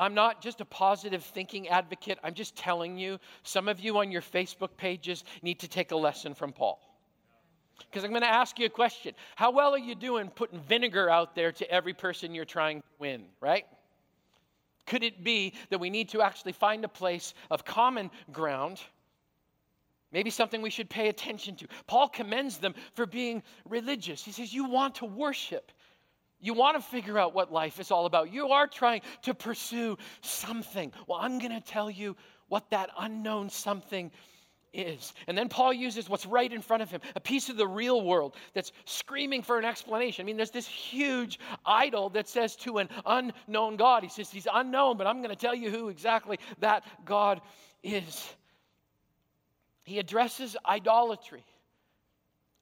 I'm 0.00 0.14
not 0.14 0.40
just 0.40 0.62
a 0.62 0.64
positive 0.64 1.22
thinking 1.22 1.68
advocate. 1.68 2.18
I'm 2.24 2.32
just 2.32 2.56
telling 2.56 2.96
you, 2.96 3.18
some 3.42 3.68
of 3.68 3.80
you 3.80 3.98
on 3.98 4.10
your 4.10 4.22
Facebook 4.22 4.70
pages 4.78 5.24
need 5.42 5.60
to 5.60 5.68
take 5.68 5.90
a 5.90 5.96
lesson 5.96 6.34
from 6.34 6.52
Paul. 6.52 6.80
Because 7.78 8.02
I'm 8.02 8.10
going 8.10 8.22
to 8.22 8.28
ask 8.28 8.58
you 8.58 8.64
a 8.64 8.70
question. 8.70 9.14
How 9.36 9.50
well 9.50 9.74
are 9.74 9.78
you 9.78 9.94
doing 9.94 10.30
putting 10.30 10.58
vinegar 10.60 11.10
out 11.10 11.34
there 11.34 11.52
to 11.52 11.70
every 11.70 11.92
person 11.92 12.34
you're 12.34 12.46
trying 12.46 12.80
to 12.80 12.86
win, 12.98 13.24
right? 13.42 13.66
Could 14.86 15.02
it 15.02 15.22
be 15.22 15.52
that 15.68 15.78
we 15.78 15.90
need 15.90 16.08
to 16.10 16.22
actually 16.22 16.52
find 16.52 16.82
a 16.82 16.88
place 16.88 17.34
of 17.50 17.66
common 17.66 18.10
ground? 18.32 18.80
Maybe 20.12 20.30
something 20.30 20.62
we 20.62 20.70
should 20.70 20.88
pay 20.88 21.08
attention 21.08 21.56
to. 21.56 21.68
Paul 21.86 22.08
commends 22.08 22.56
them 22.56 22.74
for 22.94 23.04
being 23.04 23.42
religious. 23.68 24.24
He 24.24 24.32
says, 24.32 24.52
You 24.52 24.64
want 24.64 24.96
to 24.96 25.04
worship. 25.04 25.72
You 26.40 26.54
want 26.54 26.76
to 26.76 26.82
figure 26.82 27.18
out 27.18 27.34
what 27.34 27.52
life 27.52 27.78
is 27.78 27.90
all 27.90 28.06
about. 28.06 28.32
You 28.32 28.48
are 28.48 28.66
trying 28.66 29.02
to 29.22 29.34
pursue 29.34 29.98
something. 30.22 30.92
Well, 31.06 31.18
I'm 31.20 31.38
going 31.38 31.52
to 31.52 31.60
tell 31.60 31.90
you 31.90 32.16
what 32.48 32.70
that 32.70 32.90
unknown 32.98 33.50
something 33.50 34.10
is. 34.72 35.12
And 35.26 35.36
then 35.36 35.48
Paul 35.48 35.72
uses 35.72 36.08
what's 36.08 36.26
right 36.26 36.50
in 36.50 36.62
front 36.62 36.82
of 36.82 36.90
him 36.90 37.00
a 37.16 37.20
piece 37.20 37.48
of 37.48 37.56
the 37.56 37.66
real 37.66 38.02
world 38.02 38.36
that's 38.54 38.72
screaming 38.84 39.42
for 39.42 39.58
an 39.58 39.64
explanation. 39.64 40.24
I 40.24 40.26
mean, 40.26 40.36
there's 40.36 40.50
this 40.50 40.66
huge 40.66 41.38
idol 41.66 42.10
that 42.10 42.28
says 42.28 42.56
to 42.56 42.78
an 42.78 42.88
unknown 43.04 43.76
God, 43.76 44.02
He 44.02 44.08
says, 44.08 44.30
He's 44.30 44.46
unknown, 44.52 44.96
but 44.96 45.06
I'm 45.06 45.18
going 45.18 45.34
to 45.34 45.40
tell 45.40 45.54
you 45.54 45.70
who 45.70 45.88
exactly 45.88 46.38
that 46.60 46.84
God 47.04 47.40
is. 47.82 48.34
he 49.84 49.98
addresses 49.98 50.56
idolatry 50.66 51.44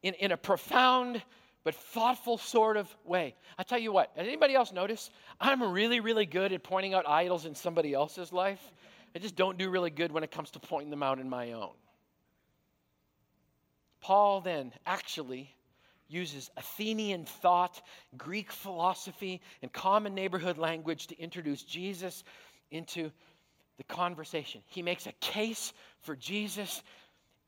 in, 0.02 0.14
in 0.14 0.32
a 0.32 0.36
profound 0.36 1.22
but 1.68 1.74
thoughtful 1.74 2.38
sort 2.38 2.78
of 2.78 2.88
way. 3.04 3.34
I 3.58 3.62
tell 3.62 3.78
you 3.78 3.92
what, 3.92 4.10
anybody 4.16 4.54
else 4.54 4.72
notice? 4.72 5.10
I'm 5.38 5.62
really, 5.62 6.00
really 6.00 6.24
good 6.24 6.50
at 6.54 6.62
pointing 6.62 6.94
out 6.94 7.06
idols 7.06 7.44
in 7.44 7.54
somebody 7.54 7.92
else's 7.92 8.32
life. 8.32 8.72
I 9.14 9.18
just 9.18 9.36
don't 9.36 9.58
do 9.58 9.68
really 9.68 9.90
good 9.90 10.10
when 10.10 10.24
it 10.24 10.30
comes 10.30 10.50
to 10.52 10.60
pointing 10.60 10.88
them 10.88 11.02
out 11.02 11.18
in 11.18 11.28
my 11.28 11.52
own. 11.52 11.74
Paul 14.00 14.40
then 14.40 14.72
actually 14.86 15.54
uses 16.08 16.50
Athenian 16.56 17.26
thought, 17.26 17.82
Greek 18.16 18.50
philosophy, 18.50 19.42
and 19.60 19.70
common 19.70 20.14
neighborhood 20.14 20.56
language 20.56 21.08
to 21.08 21.20
introduce 21.20 21.62
Jesus 21.62 22.24
into 22.70 23.10
the 23.76 23.84
conversation. 23.84 24.62
He 24.68 24.80
makes 24.80 25.06
a 25.06 25.12
case 25.20 25.74
for 26.00 26.16
Jesus 26.16 26.82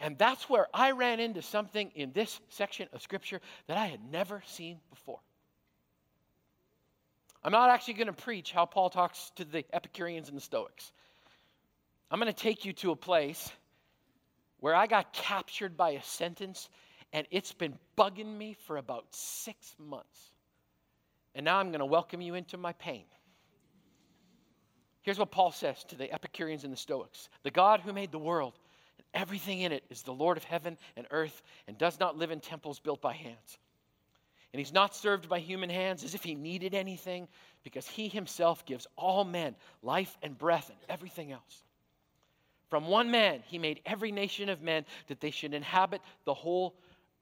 and 0.01 0.17
that's 0.17 0.49
where 0.49 0.67
I 0.73 0.93
ran 0.93 1.21
into 1.21 1.43
something 1.43 1.93
in 1.95 2.13
this 2.13 2.41
section 2.49 2.89
of 2.93 3.03
Scripture 3.03 3.41
that 3.67 3.77
I 3.77 3.87
had 3.87 4.01
never 4.11 4.43
seen 4.47 4.79
before. 4.89 5.21
I'm 7.45 7.53
not 7.53 7.71
actually 7.71 7.95
going 7.95 8.07
to 8.07 8.13
preach 8.15 8.51
how 8.51 8.65
Paul 8.65 8.91
talks 8.91 9.31
to 9.37 9.45
the 9.45 9.65
Epicureans 9.73 10.29
and 10.29 10.37
the 10.37 10.43
Stoics. 10.43 10.91
I'm 12.11 12.19
going 12.19 12.33
to 12.33 12.39
take 12.39 12.65
you 12.65 12.73
to 12.75 12.91
a 12.91 12.97
place 12.97 13.53
where 14.59 14.75
I 14.75 14.87
got 14.87 15.13
captured 15.13 15.77
by 15.77 15.91
a 15.91 16.03
sentence 16.03 16.69
and 17.13 17.27
it's 17.31 17.53
been 17.53 17.75
bugging 17.97 18.37
me 18.37 18.57
for 18.67 18.77
about 18.77 19.05
six 19.11 19.75
months. 19.79 20.33
And 21.35 21.45
now 21.45 21.59
I'm 21.59 21.69
going 21.69 21.81
to 21.81 21.87
welcome 21.87 22.21
you 22.21 22.35
into 22.35 22.57
my 22.57 22.73
pain. 22.75 23.05
Here's 25.03 25.19
what 25.19 25.31
Paul 25.31 25.51
says 25.51 25.83
to 25.85 25.97
the 25.97 26.13
Epicureans 26.13 26.65
and 26.65 26.73
the 26.73 26.77
Stoics 26.77 27.29
The 27.43 27.51
God 27.51 27.81
who 27.81 27.93
made 27.93 28.13
the 28.13 28.19
world 28.19 28.55
Everything 29.15 29.61
in 29.61 29.73
it 29.73 29.85
is 29.91 30.03
the 30.03 30.13
Lord 30.13 30.37
of 30.37 30.45
heaven 30.45 30.79
and 30.97 31.07
earth 31.11 31.43
and 31.67 31.77
does 31.77 31.99
not 31.99 32.17
live 32.17 32.31
in 32.31 32.41
temples 32.41 32.79
built 32.79 33.01
by 33.01 33.13
hands. 33.13 33.59
And 34.53 34.59
he's 34.59 34.73
not 34.73 34.97
served 34.97 35.29
by 35.29 35.39
human 35.39 35.71
hands 35.71 36.03
as 36.05 36.15
if 36.15 36.23
he 36.23 36.35
needed 36.35 36.75
anything, 36.75 37.29
because 37.63 37.87
he 37.87 38.09
himself 38.09 38.65
gives 38.67 38.87
all 38.97 39.25
men 39.25 39.55
life 39.83 40.17
and 40.23 40.37
breath 40.37 40.69
and 40.71 40.79
everything 40.89 41.31
else. 41.31 41.63
From 42.69 42.87
one 42.87 43.11
man, 43.11 43.43
he 43.47 43.59
made 43.59 43.81
every 43.85 44.13
nation 44.13 44.49
of 44.49 44.63
men 44.63 44.85
that 45.09 45.21
they 45.21 45.31
should 45.31 45.55
inhabit 45.55 46.01
the 46.25 46.35
whole 46.35 46.75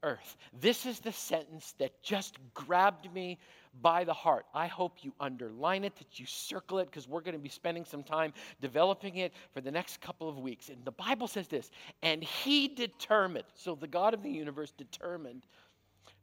earth. 0.03 0.37
This 0.61 0.85
is 0.85 0.99
the 0.99 1.11
sentence 1.11 1.73
that 1.79 2.01
just 2.01 2.37
grabbed 2.53 3.11
me 3.13 3.37
by 3.81 4.03
the 4.03 4.13
heart. 4.13 4.45
I 4.53 4.67
hope 4.67 5.03
you 5.03 5.13
underline 5.19 5.83
it, 5.83 5.95
that 5.97 6.19
you 6.19 6.25
circle 6.25 6.79
it, 6.79 6.85
because 6.85 7.07
we're 7.07 7.21
going 7.21 7.35
to 7.35 7.39
be 7.39 7.49
spending 7.49 7.85
some 7.85 8.03
time 8.03 8.33
developing 8.61 9.17
it 9.17 9.33
for 9.53 9.61
the 9.61 9.71
next 9.71 10.01
couple 10.01 10.27
of 10.27 10.37
weeks. 10.37 10.69
And 10.69 10.83
the 10.83 10.91
Bible 10.91 11.27
says 11.27 11.47
this 11.47 11.71
and 12.01 12.23
he 12.23 12.67
determined, 12.67 13.45
so 13.55 13.75
the 13.75 13.87
God 13.87 14.13
of 14.13 14.23
the 14.23 14.31
universe 14.31 14.71
determined 14.71 15.43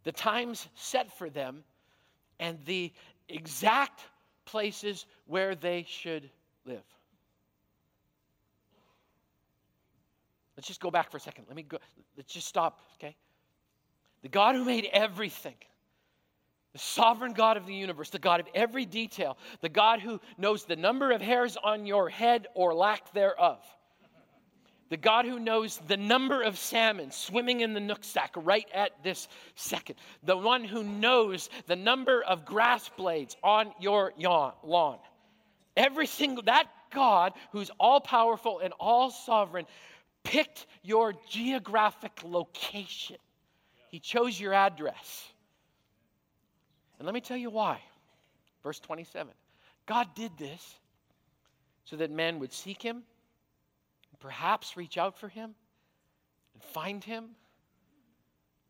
the 0.05 0.13
times 0.13 0.69
set 0.75 1.17
for 1.17 1.31
them 1.31 1.65
and 2.39 2.59
the 2.67 2.93
exact 3.29 4.03
places 4.45 5.07
where 5.27 5.55
they 5.55 5.85
should 5.89 6.29
live. 6.65 6.85
Let's 10.57 10.69
just 10.69 10.81
go 10.81 10.91
back 10.91 11.11
for 11.11 11.19
a 11.19 11.21
second. 11.21 11.45
Let 11.49 11.57
me 11.57 11.63
go. 11.63 11.79
Let's 12.17 12.33
just 12.33 12.47
stop, 12.47 12.81
okay? 12.99 13.15
The 14.23 14.29
God 14.29 14.55
who 14.55 14.65
made 14.65 14.89
everything 14.93 15.57
the 16.77 16.83
sovereign 16.83 17.33
God 17.33 17.57
of 17.57 17.65
the 17.65 17.73
universe, 17.73 18.11
the 18.11 18.19
God 18.19 18.39
of 18.39 18.47
every 18.55 18.85
detail, 18.85 19.39
the 19.63 19.69
God 19.71 19.99
who 19.99 20.21
knows 20.37 20.67
the 20.67 20.77
number 20.77 21.11
of 21.11 21.23
hairs 21.23 21.57
on 21.65 21.87
your 21.87 22.11
head 22.11 22.49
or 22.53 22.75
lack 22.75 23.15
thereof, 23.15 23.65
the 24.91 24.99
God 24.99 25.25
who 25.25 25.39
knows 25.39 25.81
the 25.89 25.97
number 25.97 26.43
of 26.43 26.59
salmon 26.59 27.11
swimming 27.11 27.63
in 27.63 27.73
the 27.73 27.81
Nooksack 27.81 28.29
right 28.35 28.69
at 28.75 28.91
this 29.03 29.27
second, 29.55 29.97
the 30.23 30.37
one 30.37 30.65
who 30.65 30.85
knows 30.85 31.49
the 31.67 31.77
number 31.77 32.23
of 32.25 32.45
grass 32.45 32.91
blades 32.95 33.39
on 33.43 33.73
your 33.81 34.13
lawn. 34.63 34.99
Every 35.79 36.07
single, 36.07 36.43
that 36.43 36.69
God 36.93 37.33
who's 37.53 37.71
all 37.81 38.03
powerful 38.03 38.59
and 38.59 38.75
all 38.79 39.11
sovereign 39.11 39.65
picked 40.25 40.67
your 40.83 41.15
geographic 41.27 42.21
location. 42.23 43.17
He 43.89 43.99
chose 43.99 44.39
your 44.39 44.53
address. 44.53 45.33
And 46.99 47.07
let 47.07 47.15
me 47.15 47.21
tell 47.21 47.37
you 47.37 47.51
why. 47.51 47.81
Verse 48.63 48.81
27 48.81 49.33
God 49.87 50.09
did 50.15 50.33
this 50.39 50.79
so 51.85 51.97
that 51.97 52.11
men 52.11 52.41
would 52.41 52.53
seek 52.53 52.83
him, 52.83 53.03
perhaps 54.19 54.77
reach 54.77 54.99
out 54.99 55.17
for 55.19 55.29
him, 55.29 55.55
and 56.55 56.63
find 56.63 57.05
him, 57.05 57.27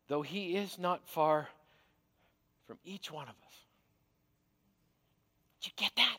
though 0.08 0.22
he 0.22 0.56
is 0.56 0.78
not 0.78 1.08
far 1.08 1.48
from 2.66 2.76
each 2.84 3.10
one 3.10 3.24
of 3.24 3.34
us. 3.46 3.54
Did 5.62 5.68
you 5.68 5.72
get 5.76 5.92
that? 5.96 6.16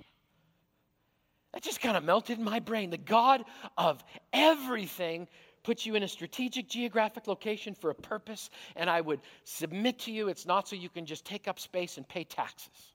That 1.54 1.62
just 1.62 1.82
kind 1.82 1.98
of 1.98 2.04
melted 2.04 2.40
in 2.40 2.44
my 2.44 2.60
brain. 2.60 2.90
The 2.90 2.98
God 2.98 3.44
of 3.78 4.04
everything 4.34 5.28
put 5.68 5.86
you 5.86 5.96
in 5.96 6.04
a 6.04 6.08
strategic 6.08 6.70
geographic 6.70 7.28
location 7.28 7.76
for 7.76 7.90
a 7.90 7.94
purpose, 7.94 8.50
and 8.78 8.90
I 8.90 9.02
would 9.02 9.20
submit 9.44 10.00
to 10.00 10.14
you 10.14 10.30
it's 10.30 10.46
not 10.46 10.66
so 10.66 10.78
you 10.78 10.88
can 10.88 11.06
just 11.06 11.26
take 11.26 11.46
up 11.46 11.60
space 11.60 11.98
and 11.98 12.08
pay 12.08 12.24
taxes. 12.24 12.94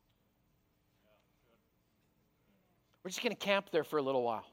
We're 3.04 3.10
just 3.10 3.22
going 3.22 3.36
to 3.36 3.38
camp 3.38 3.66
there 3.72 3.84
for 3.84 3.98
a 3.98 4.02
little 4.02 4.22
while. 4.22 4.46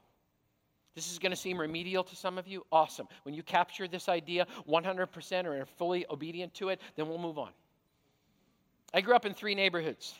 This 0.94 1.10
is 1.10 1.18
going 1.18 1.30
to 1.30 1.36
seem 1.36 1.58
remedial 1.58 2.04
to 2.04 2.14
some 2.14 2.36
of 2.36 2.46
you. 2.46 2.62
Awesome. 2.70 3.08
When 3.22 3.34
you 3.34 3.42
capture 3.42 3.88
this 3.88 4.06
idea 4.06 4.46
100% 4.68 5.44
or 5.46 5.62
are 5.62 5.64
fully 5.78 6.04
obedient 6.10 6.52
to 6.54 6.68
it, 6.68 6.78
then 6.96 7.08
we'll 7.08 7.16
move 7.16 7.38
on. 7.38 7.52
I 8.92 9.00
grew 9.00 9.16
up 9.16 9.24
in 9.24 9.32
three 9.32 9.54
neighborhoods. 9.54 10.14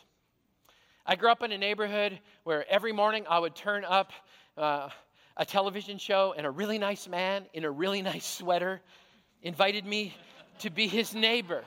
I 1.05 1.15
grew 1.15 1.29
up 1.29 1.43
in 1.43 1.51
a 1.51 1.57
neighborhood 1.57 2.19
where 2.45 2.65
every 2.67 2.93
morning 2.93 3.25
I 3.29 3.37
would 3.37 3.53
turn 3.53 3.85
up 3.85 4.11
uh, 4.57 4.89
a 5.37 5.45
television 5.45 5.97
show, 5.97 6.33
and 6.37 6.45
a 6.45 6.51
really 6.51 6.77
nice 6.77 7.07
man 7.07 7.45
in 7.53 7.63
a 7.63 7.71
really 7.71 8.01
nice 8.13 8.25
sweater 8.25 8.81
invited 9.43 9.85
me 9.85 10.13
to 10.59 10.69
be 10.69 10.87
his 10.87 11.15
neighbor. 11.15 11.63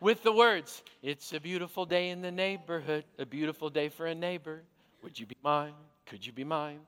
With 0.00 0.22
the 0.22 0.32
words, 0.32 0.82
It's 1.02 1.32
a 1.32 1.40
beautiful 1.40 1.86
day 1.86 2.10
in 2.10 2.22
the 2.22 2.30
neighborhood, 2.30 3.04
a 3.18 3.26
beautiful 3.26 3.70
day 3.70 3.88
for 3.88 4.06
a 4.06 4.14
neighbor. 4.14 4.62
Would 5.02 5.18
you 5.18 5.26
be 5.26 5.36
mine? 5.42 5.74
Could 6.06 6.26
you 6.26 6.32
be 6.32 6.44
mine? 6.44 6.80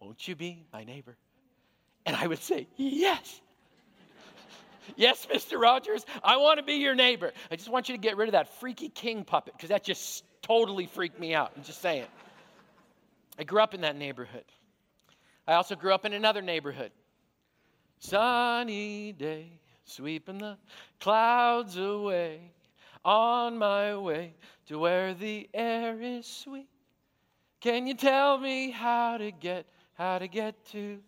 Won't 0.00 0.26
you 0.28 0.34
be 0.36 0.64
my 0.72 0.84
neighbor? 0.84 1.16
And 2.06 2.16
I 2.16 2.26
would 2.26 2.38
say, 2.38 2.66
Yes. 2.76 3.40
yes, 4.96 5.26
Mr. 5.32 5.60
Rogers, 5.60 6.04
I 6.22 6.36
want 6.36 6.58
to 6.58 6.62
be 6.64 6.74
your 6.74 6.94
neighbor. 6.94 7.32
I 7.50 7.56
just 7.56 7.68
want 7.68 7.88
you 7.88 7.94
to 7.94 8.00
get 8.00 8.16
rid 8.16 8.28
of 8.28 8.32
that 8.32 8.60
freaky 8.60 8.88
king 8.88 9.24
puppet 9.24 9.54
because 9.56 9.70
that 9.70 9.84
just 9.84 10.24
totally 10.42 10.86
freaked 10.86 11.18
me 11.18 11.34
out. 11.34 11.52
I'm 11.56 11.64
just 11.64 11.82
saying. 11.82 12.06
I 13.38 13.44
grew 13.44 13.60
up 13.60 13.74
in 13.74 13.82
that 13.82 13.96
neighborhood. 13.96 14.44
I 15.46 15.54
also 15.54 15.76
grew 15.76 15.94
up 15.94 16.04
in 16.04 16.12
another 16.12 16.42
neighborhood. 16.42 16.92
Sunny 18.00 19.12
day, 19.12 19.60
sweeping 19.84 20.38
the 20.38 20.58
clouds 21.00 21.76
away, 21.76 22.52
on 23.04 23.56
my 23.56 23.96
way 23.96 24.34
to 24.66 24.78
where 24.78 25.14
the 25.14 25.48
air 25.54 26.00
is 26.00 26.26
sweet. 26.26 26.68
Can 27.60 27.86
you 27.86 27.94
tell 27.94 28.38
me 28.38 28.70
how 28.70 29.18
to 29.18 29.30
get 29.30 29.66
how 29.94 30.18
to 30.18 30.28
get 30.28 30.64
to 30.66 31.00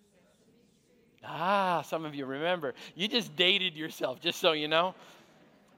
Ah, 1.22 1.82
some 1.82 2.04
of 2.04 2.14
you 2.14 2.24
remember. 2.24 2.74
You 2.94 3.06
just 3.06 3.36
dated 3.36 3.76
yourself, 3.76 4.20
just 4.20 4.40
so 4.40 4.52
you 4.52 4.68
know. 4.68 4.94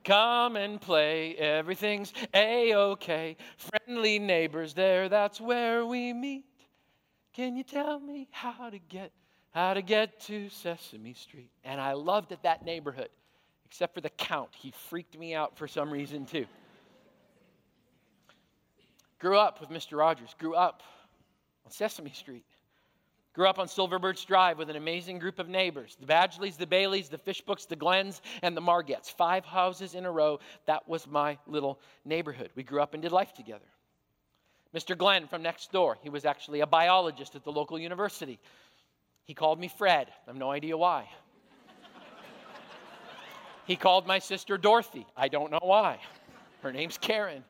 Come 0.04 0.56
and 0.56 0.80
play, 0.80 1.36
everything's 1.36 2.12
a 2.34 2.74
okay. 2.74 3.36
Friendly 3.56 4.18
neighbors 4.18 4.74
there, 4.74 5.08
that's 5.08 5.40
where 5.40 5.86
we 5.86 6.12
meet. 6.12 6.44
Can 7.32 7.56
you 7.56 7.62
tell 7.62 8.00
me 8.00 8.28
how 8.30 8.68
to 8.70 8.78
get 8.78 9.12
how 9.52 9.74
to 9.74 9.82
get 9.82 10.18
to 10.20 10.48
Sesame 10.48 11.14
Street? 11.14 11.50
And 11.62 11.80
I 11.80 11.92
loved 11.92 12.34
that 12.42 12.64
neighborhood, 12.64 13.10
except 13.66 13.94
for 13.94 14.00
the 14.00 14.10
count. 14.10 14.50
He 14.52 14.72
freaked 14.88 15.16
me 15.18 15.34
out 15.34 15.56
for 15.56 15.68
some 15.68 15.90
reason 15.90 16.26
too. 16.26 16.46
Grew 19.18 19.38
up 19.38 19.60
with 19.60 19.70
Mr. 19.70 19.96
Rogers. 19.96 20.34
Grew 20.38 20.54
up 20.54 20.82
on 21.64 21.70
Sesame 21.70 22.12
Street. 22.12 22.44
Grew 23.34 23.48
up 23.48 23.58
on 23.58 23.66
Silver 23.66 23.98
Birch 23.98 24.26
Drive 24.26 24.58
with 24.58 24.68
an 24.68 24.76
amazing 24.76 25.18
group 25.18 25.38
of 25.38 25.48
neighbors 25.48 25.96
the 25.98 26.06
Badgleys, 26.06 26.56
the 26.56 26.66
Baileys, 26.66 27.08
the 27.08 27.18
Fishbooks, 27.18 27.64
the 27.64 27.76
Glenns, 27.76 28.20
and 28.42 28.54
the 28.56 28.60
Margetts. 28.60 29.10
Five 29.10 29.46
houses 29.46 29.94
in 29.94 30.04
a 30.04 30.10
row. 30.10 30.38
That 30.66 30.86
was 30.86 31.06
my 31.06 31.38
little 31.46 31.80
neighborhood. 32.04 32.50
We 32.54 32.62
grew 32.62 32.82
up 32.82 32.92
and 32.92 33.02
did 33.02 33.12
life 33.12 33.32
together. 33.32 33.64
Mr. 34.74 34.96
Glenn 34.96 35.26
from 35.28 35.42
next 35.42 35.72
door, 35.72 35.98
he 36.02 36.08
was 36.08 36.24
actually 36.24 36.60
a 36.60 36.66
biologist 36.66 37.34
at 37.34 37.44
the 37.44 37.52
local 37.52 37.78
university. 37.78 38.38
He 39.24 39.34
called 39.34 39.58
me 39.58 39.68
Fred. 39.68 40.08
I 40.08 40.30
have 40.30 40.36
no 40.36 40.50
idea 40.50 40.76
why. 40.76 41.08
he 43.66 43.76
called 43.76 44.06
my 44.06 44.18
sister 44.18 44.58
Dorothy. 44.58 45.06
I 45.16 45.28
don't 45.28 45.50
know 45.50 45.60
why. 45.62 46.00
Her 46.62 46.72
name's 46.72 46.98
Karen. 46.98 47.44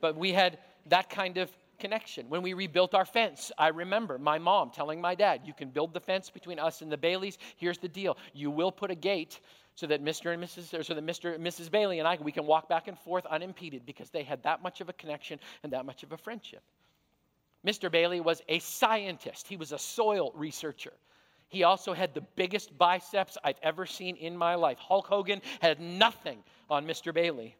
But 0.00 0.16
we 0.16 0.32
had 0.32 0.58
that 0.86 1.10
kind 1.10 1.38
of 1.38 1.50
connection. 1.82 2.26
When 2.28 2.42
we 2.42 2.54
rebuilt 2.54 2.94
our 2.94 3.04
fence, 3.04 3.50
I 3.58 3.68
remember 3.68 4.16
my 4.16 4.38
mom 4.38 4.70
telling 4.70 5.00
my 5.00 5.16
dad, 5.16 5.40
You 5.44 5.52
can 5.52 5.68
build 5.68 5.92
the 5.92 6.00
fence 6.00 6.30
between 6.30 6.60
us 6.60 6.80
and 6.80 6.90
the 6.90 6.96
Baileys. 6.96 7.38
Here's 7.56 7.76
the 7.76 7.88
deal 7.88 8.16
you 8.32 8.50
will 8.50 8.70
put 8.70 8.92
a 8.92 8.94
gate 8.94 9.40
so 9.74 9.88
that 9.88 10.04
Mr. 10.04 10.32
and 10.32 10.42
Mrs. 10.42 10.78
or 10.78 10.84
so 10.84 10.94
that 10.94 11.04
Mr. 11.04 11.34
and 11.34 11.44
Mrs. 11.44 11.70
Bailey 11.70 11.98
and 11.98 12.06
I 12.06 12.16
we 12.20 12.30
can 12.30 12.46
walk 12.46 12.68
back 12.68 12.86
and 12.86 12.96
forth 12.96 13.26
unimpeded 13.26 13.84
because 13.84 14.10
they 14.10 14.22
had 14.22 14.40
that 14.44 14.62
much 14.62 14.80
of 14.80 14.88
a 14.88 14.92
connection 14.92 15.40
and 15.64 15.72
that 15.72 15.84
much 15.84 16.04
of 16.04 16.12
a 16.12 16.16
friendship. 16.16 16.62
Mr. 17.66 17.90
Bailey 17.90 18.20
was 18.20 18.42
a 18.48 18.60
scientist. 18.60 19.48
He 19.48 19.56
was 19.56 19.72
a 19.72 19.78
soil 19.78 20.32
researcher. 20.36 20.92
He 21.48 21.64
also 21.64 21.92
had 21.92 22.14
the 22.14 22.22
biggest 22.36 22.78
biceps 22.78 23.36
I've 23.42 23.58
ever 23.62 23.86
seen 23.86 24.14
in 24.16 24.36
my 24.36 24.54
life. 24.54 24.78
Hulk 24.78 25.06
Hogan 25.06 25.42
had 25.60 25.80
nothing 25.80 26.44
on 26.70 26.86
Mr. 26.86 27.12
Bailey. 27.12 27.56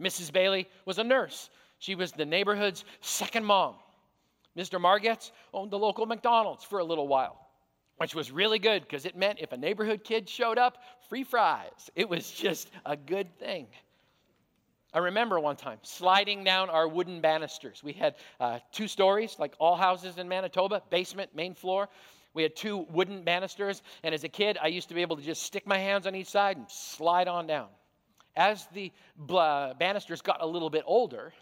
Mrs. 0.00 0.32
Bailey 0.32 0.66
was 0.86 0.98
a 0.98 1.04
nurse. 1.04 1.50
She 1.84 1.94
was 1.94 2.12
the 2.12 2.24
neighborhood's 2.24 2.82
second 3.02 3.44
mom. 3.44 3.74
Mr. 4.56 4.80
Margetts 4.80 5.32
owned 5.52 5.70
the 5.70 5.78
local 5.78 6.06
McDonald's 6.06 6.64
for 6.64 6.78
a 6.78 6.84
little 6.84 7.06
while, 7.06 7.46
which 7.98 8.14
was 8.14 8.30
really 8.30 8.58
good 8.58 8.80
because 8.80 9.04
it 9.04 9.18
meant 9.18 9.38
if 9.38 9.52
a 9.52 9.56
neighborhood 9.58 10.02
kid 10.02 10.26
showed 10.26 10.56
up, 10.56 10.78
free 11.10 11.24
fries. 11.24 11.90
It 11.94 12.08
was 12.08 12.30
just 12.30 12.70
a 12.86 12.96
good 12.96 13.38
thing. 13.38 13.66
I 14.94 15.00
remember 15.00 15.38
one 15.38 15.56
time 15.56 15.76
sliding 15.82 16.42
down 16.42 16.70
our 16.70 16.88
wooden 16.88 17.20
banisters. 17.20 17.82
We 17.84 17.92
had 17.92 18.14
uh, 18.40 18.60
two 18.72 18.88
stories, 18.88 19.36
like 19.38 19.52
all 19.58 19.76
houses 19.76 20.16
in 20.16 20.26
Manitoba 20.26 20.80
basement, 20.88 21.36
main 21.36 21.52
floor. 21.52 21.90
We 22.32 22.42
had 22.44 22.56
two 22.56 22.86
wooden 22.92 23.24
banisters, 23.24 23.82
and 24.02 24.14
as 24.14 24.24
a 24.24 24.30
kid, 24.30 24.56
I 24.58 24.68
used 24.68 24.88
to 24.88 24.94
be 24.94 25.02
able 25.02 25.16
to 25.16 25.22
just 25.22 25.42
stick 25.42 25.66
my 25.66 25.76
hands 25.76 26.06
on 26.06 26.14
each 26.14 26.28
side 26.28 26.56
and 26.56 26.64
slide 26.70 27.28
on 27.28 27.46
down. 27.46 27.68
As 28.36 28.68
the 28.72 28.90
banisters 29.78 30.22
got 30.22 30.38
a 30.40 30.46
little 30.46 30.70
bit 30.70 30.82
older, 30.86 31.34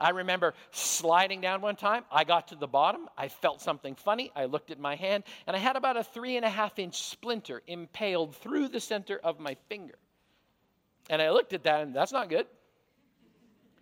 I 0.00 0.10
remember 0.10 0.54
sliding 0.70 1.40
down 1.40 1.60
one 1.60 1.76
time. 1.76 2.04
I 2.10 2.24
got 2.24 2.48
to 2.48 2.56
the 2.56 2.66
bottom. 2.66 3.08
I 3.16 3.28
felt 3.28 3.60
something 3.60 3.94
funny. 3.94 4.30
I 4.34 4.46
looked 4.46 4.70
at 4.70 4.78
my 4.78 4.96
hand, 4.96 5.24
and 5.46 5.56
I 5.56 5.58
had 5.58 5.76
about 5.76 5.96
a 5.96 6.04
three 6.04 6.36
and 6.36 6.44
a 6.44 6.50
half 6.50 6.78
inch 6.78 7.02
splinter 7.02 7.62
impaled 7.66 8.36
through 8.36 8.68
the 8.68 8.80
center 8.80 9.18
of 9.22 9.40
my 9.40 9.56
finger. 9.68 9.94
And 11.10 11.20
I 11.20 11.30
looked 11.30 11.52
at 11.52 11.64
that, 11.64 11.82
and 11.82 11.94
that's 11.94 12.12
not 12.12 12.28
good. 12.28 12.46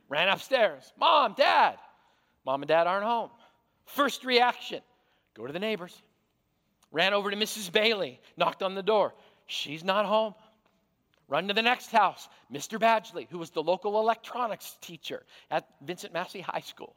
Ran 0.09 0.29
upstairs. 0.29 0.93
Mom, 0.99 1.35
Dad. 1.37 1.79
Mom 2.45 2.63
and 2.63 2.69
Dad 2.69 2.87
aren't 2.87 3.05
home. 3.05 3.31
First 3.87 4.25
reaction 4.25 4.81
go 5.35 5.47
to 5.47 5.53
the 5.53 5.59
neighbors. 5.59 6.03
Ran 6.91 7.15
over 7.15 7.31
to 7.31 7.37
Mrs. 7.37 7.73
Bailey, 7.73 8.21
knocked 8.37 8.63
on 8.63 8.75
the 8.75 8.83
door. 8.83 9.15
She's 9.47 9.83
not 9.83 10.05
home. 10.05 10.35
Run 11.33 11.49
to 11.49 11.55
the 11.55 11.63
next 11.63 11.91
house, 11.91 12.29
Mr. 12.53 12.79
Badgley, 12.79 13.27
who 13.31 13.39
was 13.39 13.49
the 13.49 13.63
local 13.63 13.99
electronics 13.99 14.77
teacher 14.83 15.25
at 15.51 15.67
Vincent 15.81 16.13
Massey 16.13 16.43
High 16.43 16.61
School. 16.61 16.95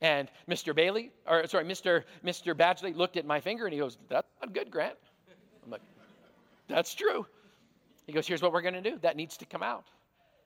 And 0.00 0.30
Mr. 0.48 0.72
Bailey, 0.72 1.10
or 1.26 1.44
sorry, 1.48 1.64
Mr. 1.64 2.04
Mr. 2.24 2.54
Badgley 2.54 2.94
looked 2.94 3.16
at 3.16 3.26
my 3.26 3.40
finger 3.40 3.64
and 3.64 3.72
he 3.72 3.80
goes, 3.80 3.98
That's 4.08 4.28
not 4.40 4.54
good, 4.54 4.70
Grant. 4.70 4.94
I'm 5.64 5.70
like, 5.72 5.80
That's 6.68 6.94
true. 6.94 7.26
He 8.06 8.12
goes, 8.12 8.24
Here's 8.24 8.40
what 8.40 8.52
we're 8.52 8.62
going 8.62 8.80
to 8.80 8.88
do. 8.88 9.00
That 9.02 9.16
needs 9.16 9.36
to 9.38 9.46
come 9.46 9.64
out. 9.64 9.86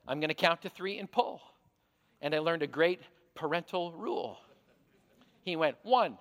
I'm 0.06 0.18
going 0.18 0.28
to 0.28 0.34
count 0.34 0.62
to 0.62 0.70
three 0.70 0.98
and 0.98 1.12
pull. 1.12 1.42
And 2.22 2.34
I 2.34 2.38
learned 2.38 2.62
a 2.62 2.66
great 2.66 3.02
parental 3.34 3.92
rule. 3.92 4.38
He 5.42 5.56
went, 5.56 5.76
One, 5.82 6.16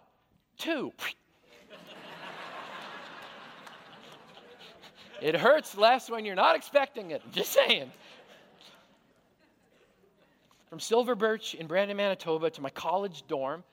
two. 0.58 0.92
It 5.22 5.36
hurts 5.36 5.78
less 5.78 6.10
when 6.10 6.26
you're 6.26 6.36
not 6.36 6.56
expecting 6.56 7.12
it. 7.12 7.22
Just 7.32 7.52
saying. 7.54 7.92
From 10.70 10.80
Silver 10.80 11.16
Birch 11.16 11.56
in 11.56 11.66
Brandon, 11.68 11.96
Manitoba, 11.96 12.50
to 12.52 12.62
my 12.62 12.70
college 12.70 13.24
dorm, 13.28 13.64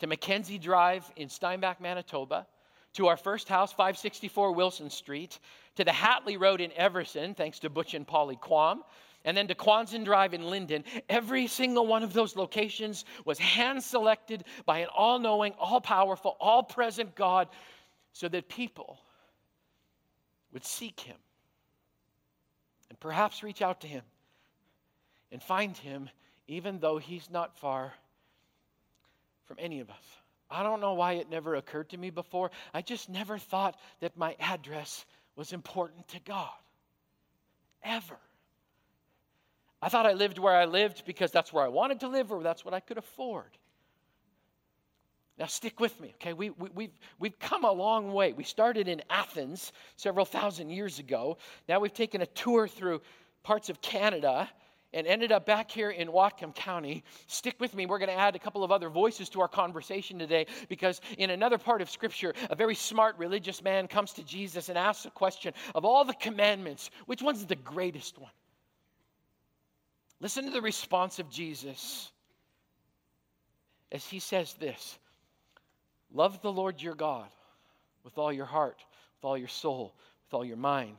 to 0.00 0.06
Mackenzie 0.06 0.58
Drive 0.58 1.10
in 1.16 1.28
Steinbach, 1.28 1.80
Manitoba, 1.80 2.46
to 2.94 3.06
our 3.06 3.16
first 3.16 3.48
house, 3.48 3.72
564 3.72 4.52
Wilson 4.52 4.90
Street, 4.90 5.38
to 5.76 5.84
the 5.84 5.90
Hatley 5.90 6.38
Road 6.38 6.60
in 6.60 6.70
Everson, 6.72 7.34
thanks 7.34 7.58
to 7.60 7.70
Butch 7.70 7.94
and 7.94 8.06
Polly 8.06 8.36
Quam, 8.36 8.82
and 9.24 9.36
then 9.36 9.48
to 9.48 9.54
Quanson 9.54 10.04
Drive 10.04 10.34
in 10.34 10.42
Lynden. 10.42 10.84
Every 11.08 11.46
single 11.46 11.86
one 11.86 12.02
of 12.02 12.12
those 12.12 12.36
locations 12.36 13.04
was 13.24 13.38
hand 13.38 13.82
selected 13.82 14.44
by 14.66 14.80
an 14.80 14.88
all 14.94 15.18
knowing, 15.18 15.54
all 15.58 15.80
powerful, 15.80 16.36
all 16.38 16.62
present 16.62 17.14
God 17.14 17.48
so 18.12 18.28
that 18.28 18.48
people 18.48 18.98
would 20.52 20.64
seek 20.64 21.00
him 21.00 21.16
and 22.88 23.00
perhaps 23.00 23.42
reach 23.42 23.62
out 23.62 23.80
to 23.80 23.86
him 23.86 24.02
and 25.30 25.42
find 25.42 25.76
him 25.76 26.08
even 26.46 26.78
though 26.78 26.98
he's 26.98 27.30
not 27.30 27.56
far 27.56 27.92
from 29.44 29.56
any 29.58 29.80
of 29.80 29.90
us. 29.90 30.16
I 30.50 30.62
don't 30.62 30.80
know 30.80 30.92
why 30.92 31.14
it 31.14 31.30
never 31.30 31.54
occurred 31.54 31.88
to 31.90 31.96
me 31.96 32.10
before. 32.10 32.50
I 32.74 32.82
just 32.82 33.08
never 33.08 33.38
thought 33.38 33.78
that 34.00 34.16
my 34.16 34.36
address 34.38 35.06
was 35.34 35.52
important 35.52 36.06
to 36.08 36.20
God. 36.20 36.50
Ever. 37.82 38.18
I 39.80 39.88
thought 39.88 40.06
I 40.06 40.12
lived 40.12 40.38
where 40.38 40.54
I 40.54 40.66
lived 40.66 41.04
because 41.06 41.32
that's 41.32 41.52
where 41.52 41.64
I 41.64 41.68
wanted 41.68 42.00
to 42.00 42.08
live 42.08 42.30
or 42.30 42.42
that's 42.42 42.64
what 42.64 42.74
I 42.74 42.80
could 42.80 42.98
afford. 42.98 43.56
Now, 45.38 45.46
stick 45.46 45.80
with 45.80 45.98
me, 46.00 46.12
okay? 46.16 46.34
We, 46.34 46.50
we, 46.50 46.68
we've, 46.74 46.98
we've 47.18 47.38
come 47.38 47.64
a 47.64 47.72
long 47.72 48.12
way. 48.12 48.32
We 48.32 48.44
started 48.44 48.86
in 48.86 49.02
Athens 49.08 49.72
several 49.96 50.26
thousand 50.26 50.70
years 50.70 50.98
ago. 50.98 51.38
Now 51.68 51.80
we've 51.80 51.92
taken 51.92 52.20
a 52.20 52.26
tour 52.26 52.68
through 52.68 53.00
parts 53.42 53.70
of 53.70 53.80
Canada 53.80 54.48
and 54.94 55.06
ended 55.06 55.32
up 55.32 55.46
back 55.46 55.70
here 55.70 55.90
in 55.90 56.08
Whatcom 56.08 56.54
County. 56.54 57.02
Stick 57.26 57.56
with 57.60 57.74
me. 57.74 57.86
We're 57.86 57.98
going 57.98 58.10
to 58.10 58.18
add 58.18 58.36
a 58.36 58.38
couple 58.38 58.62
of 58.62 58.70
other 58.70 58.90
voices 58.90 59.30
to 59.30 59.40
our 59.40 59.48
conversation 59.48 60.18
today 60.18 60.46
because 60.68 61.00
in 61.16 61.30
another 61.30 61.56
part 61.56 61.80
of 61.80 61.88
Scripture, 61.88 62.34
a 62.50 62.54
very 62.54 62.74
smart 62.74 63.16
religious 63.16 63.62
man 63.62 63.88
comes 63.88 64.12
to 64.14 64.22
Jesus 64.22 64.68
and 64.68 64.76
asks 64.76 65.06
a 65.06 65.10
question 65.10 65.54
of 65.74 65.86
all 65.86 66.04
the 66.04 66.14
commandments, 66.14 66.90
which 67.06 67.22
one's 67.22 67.46
the 67.46 67.56
greatest 67.56 68.18
one? 68.18 68.30
Listen 70.20 70.44
to 70.44 70.50
the 70.50 70.60
response 70.60 71.18
of 71.18 71.30
Jesus 71.30 72.12
as 73.90 74.04
he 74.06 74.18
says 74.18 74.54
this 74.54 74.98
Love 76.12 76.40
the 76.42 76.52
Lord 76.52 76.80
your 76.80 76.94
God 76.94 77.28
with 78.04 78.18
all 78.18 78.32
your 78.32 78.46
heart, 78.46 78.84
with 79.16 79.24
all 79.24 79.38
your 79.38 79.48
soul, 79.48 79.94
with 80.26 80.34
all 80.34 80.44
your 80.44 80.56
mind, 80.56 80.96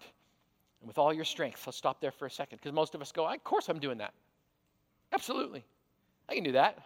and 0.82 0.88
with 0.88 0.98
all 0.98 1.14
your 1.14 1.26
strength. 1.26 1.62
Let's 1.66 1.78
stop 1.78 2.02
there 2.02 2.12
for 2.12 2.26
a 2.26 2.32
second 2.32 2.58
because 2.58 2.74
most 2.74 2.96
of 2.96 3.02
us 3.02 3.12
go, 3.12 3.28
Of 3.28 3.44
course 3.44 3.70
I'm 3.70 3.80
doing 3.80 4.00
that. 4.00 4.14
Absolutely. 5.12 5.64
I 6.28 6.36
can 6.36 6.44
do 6.44 6.54
that. 6.54 6.78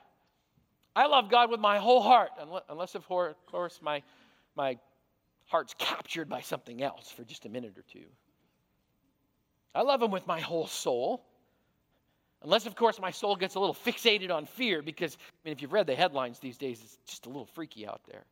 I 0.95 1.05
love 1.05 1.29
God 1.29 1.51
with 1.51 1.59
my 1.59 1.77
whole 1.77 2.01
heart, 2.01 2.31
unless, 2.69 2.95
of 2.95 3.07
course, 3.07 3.79
my, 3.83 4.01
my 4.55 4.77
heart's 5.45 5.75
captured 5.77 6.27
by 6.27 6.41
something 6.41 6.81
else 6.81 7.11
for 7.11 7.23
just 7.23 7.45
a 7.45 7.49
minute 7.49 7.77
or 7.77 7.83
two. 7.83 8.05
I 9.75 9.83
love 9.83 10.01
Him 10.01 10.09
with 10.09 10.25
my 10.25 10.39
whole 10.39 10.65
soul. 10.65 11.23
Unless, 12.43 12.65
of 12.65 12.75
course, 12.75 12.99
my 12.99 13.11
soul 13.11 13.35
gets 13.35 13.55
a 13.55 13.59
little 13.59 13.75
fixated 13.75 14.31
on 14.31 14.45
fear, 14.45 14.81
because, 14.81 15.17
I 15.19 15.35
mean, 15.43 15.51
if 15.53 15.61
you've 15.61 15.73
read 15.73 15.87
the 15.87 15.95
headlines 15.95 16.39
these 16.39 16.57
days, 16.57 16.81
it's 16.83 16.97
just 17.07 17.25
a 17.25 17.29
little 17.29 17.47
freaky 17.47 17.87
out 17.87 18.01
there. 18.07 18.23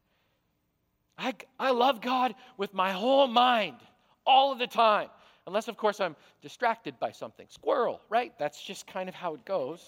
I, 1.18 1.34
I 1.60 1.72
love 1.72 2.02
God 2.02 2.36
with 2.58 2.74
my 2.74 2.91
whole 2.91 3.28
mind 3.28 3.78
all 4.26 4.52
of 4.52 4.60
the 4.60 4.68
time. 4.68 5.10
Unless, 5.48 5.68
of 5.68 5.78
course, 5.78 6.00
I'm 6.00 6.15
distracted 6.41 7.00
by 7.00 7.12
something. 7.12 7.46
Squirrel, 7.50 8.02
right? 8.10 8.34
That's 8.38 8.62
just 8.62 8.88
kind 8.88 9.10
of 9.10 9.15
how 9.15 9.36
it 9.36 9.46
goes. 9.46 9.84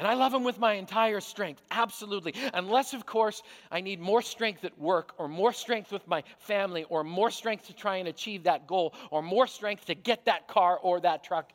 And 0.00 0.08
I 0.08 0.14
love 0.14 0.32
him 0.32 0.44
with 0.44 0.58
my 0.58 0.72
entire 0.72 1.20
strength, 1.20 1.60
absolutely. 1.70 2.32
Unless, 2.54 2.94
of 2.94 3.04
course, 3.04 3.42
I 3.70 3.82
need 3.82 4.00
more 4.00 4.22
strength 4.22 4.64
at 4.64 4.78
work, 4.78 5.12
or 5.18 5.28
more 5.28 5.52
strength 5.52 5.92
with 5.92 6.08
my 6.08 6.24
family, 6.38 6.84
or 6.84 7.04
more 7.04 7.30
strength 7.30 7.66
to 7.66 7.74
try 7.74 7.96
and 7.96 8.08
achieve 8.08 8.44
that 8.44 8.66
goal, 8.66 8.94
or 9.10 9.20
more 9.20 9.46
strength 9.46 9.84
to 9.84 9.94
get 9.94 10.24
that 10.24 10.48
car 10.48 10.78
or 10.82 11.00
that 11.00 11.22
truck. 11.22 11.52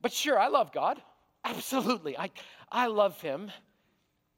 But 0.00 0.14
sure, 0.14 0.38
I 0.38 0.48
love 0.48 0.72
God. 0.72 1.02
Absolutely. 1.44 2.16
I, 2.16 2.30
I 2.72 2.86
love 2.86 3.20
him. 3.20 3.50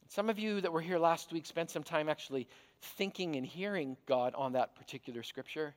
Some 0.09 0.29
of 0.29 0.41
you 0.41 0.61
that 0.61 0.73
were 0.73 0.81
here 0.81 0.99
last 0.99 1.33
week 1.33 1.47
spent 1.47 1.71
some 1.71 1.85
time 1.85 2.09
actually 2.09 2.49
thinking 2.81 3.37
and 3.37 3.47
hearing 3.47 3.97
God 4.07 4.35
on 4.35 4.55
that 4.55 4.75
particular 4.75 5.23
scripture. 5.23 5.73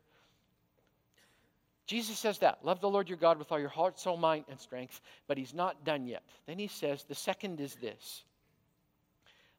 Jesus 1.86 2.18
says 2.18 2.40
that. 2.40 2.64
Love 2.64 2.82
the 2.82 2.90
Lord 2.90 3.10
your 3.10 3.18
God 3.18 3.38
with 3.38 3.52
all 3.52 3.60
your 3.60 3.70
heart, 3.70 4.00
soul, 4.00 4.18
mind, 4.18 4.46
and 4.50 4.60
strength. 4.60 5.00
But 5.28 5.38
he's 5.38 5.54
not 5.54 5.84
done 5.86 6.08
yet. 6.08 6.24
Then 6.48 6.58
he 6.58 6.68
says, 6.68 7.04
the 7.04 7.16
second 7.16 7.62
is 7.62 7.76
this 7.76 8.24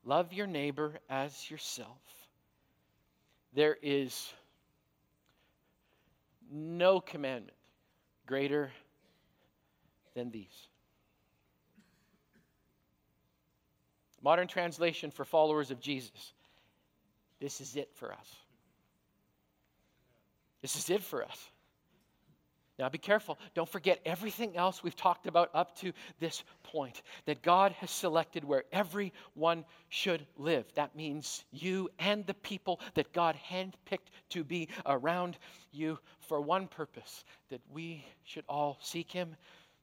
love 0.04 0.32
your 0.32 0.46
neighbor 0.46 0.94
as 1.08 1.50
yourself. 1.50 1.88
There 3.54 3.76
is 3.82 4.32
no 6.50 7.00
commandment 7.00 7.56
greater 8.26 8.70
than 10.14 10.30
these. 10.30 10.68
Modern 14.22 14.48
translation 14.48 15.10
for 15.10 15.24
followers 15.24 15.70
of 15.70 15.80
Jesus. 15.80 16.32
This 17.40 17.60
is 17.60 17.76
it 17.76 17.90
for 17.94 18.12
us. 18.12 18.36
This 20.62 20.76
is 20.76 20.90
it 20.90 21.02
for 21.02 21.24
us. 21.24 21.48
Now 22.78 22.90
be 22.90 22.98
careful. 22.98 23.38
Don't 23.54 23.68
forget 23.68 24.00
everything 24.04 24.54
else 24.56 24.82
we've 24.82 24.96
talked 24.96 25.26
about 25.26 25.50
up 25.54 25.78
to 25.78 25.92
this 26.20 26.44
point 26.62 27.00
that 27.24 27.40
God 27.40 27.72
has 27.72 27.90
selected 27.90 28.44
where 28.44 28.64
everyone 28.70 29.64
should 29.88 30.26
live. 30.36 30.66
That 30.74 30.94
means 30.94 31.44
you 31.52 31.88
and 31.98 32.26
the 32.26 32.34
people 32.34 32.80
that 32.94 33.14
God 33.14 33.34
handpicked 33.50 34.10
to 34.30 34.44
be 34.44 34.68
around 34.84 35.38
you 35.72 35.98
for 36.20 36.38
one 36.38 36.68
purpose 36.68 37.24
that 37.48 37.62
we 37.72 38.04
should 38.24 38.44
all 38.46 38.78
seek 38.82 39.10
Him 39.10 39.36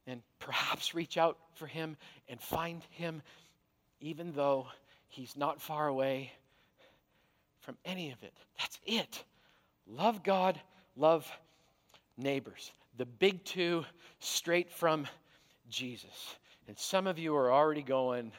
and 0.05 0.21
perhaps 0.37 0.93
reach 0.93 1.17
out 1.17 1.37
for 1.55 1.65
Him 1.65 1.97
and 2.29 2.39
find 2.39 2.83
Him, 2.91 3.23
even 4.01 4.33
though 4.33 4.67
He's 5.07 5.35
not 5.35 5.59
far 5.61 5.87
away 5.87 6.31
from 7.61 7.75
any 7.85 8.11
of 8.11 8.21
it. 8.21 8.33
That's 8.59 8.79
it. 8.85 9.23
Love 9.87 10.21
God, 10.21 10.61
love 10.95 11.27
neighbors 12.17 12.71
the 12.97 13.05
big 13.05 13.43
two 13.43 13.85
straight 14.19 14.71
from 14.71 15.07
Jesus. 15.69 16.35
And 16.67 16.77
some 16.77 17.07
of 17.07 17.17
you 17.19 17.35
are 17.35 17.51
already 17.51 17.81
going, 17.81 18.31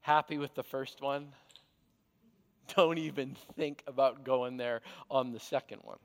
happy 0.00 0.38
with 0.38 0.54
the 0.54 0.62
first 0.62 1.00
one. 1.00 1.28
Don't 2.76 2.98
even 2.98 3.36
think 3.56 3.82
about 3.86 4.24
going 4.24 4.56
there 4.56 4.82
on 5.10 5.32
the 5.32 5.40
second 5.40 5.80
one. 5.82 5.98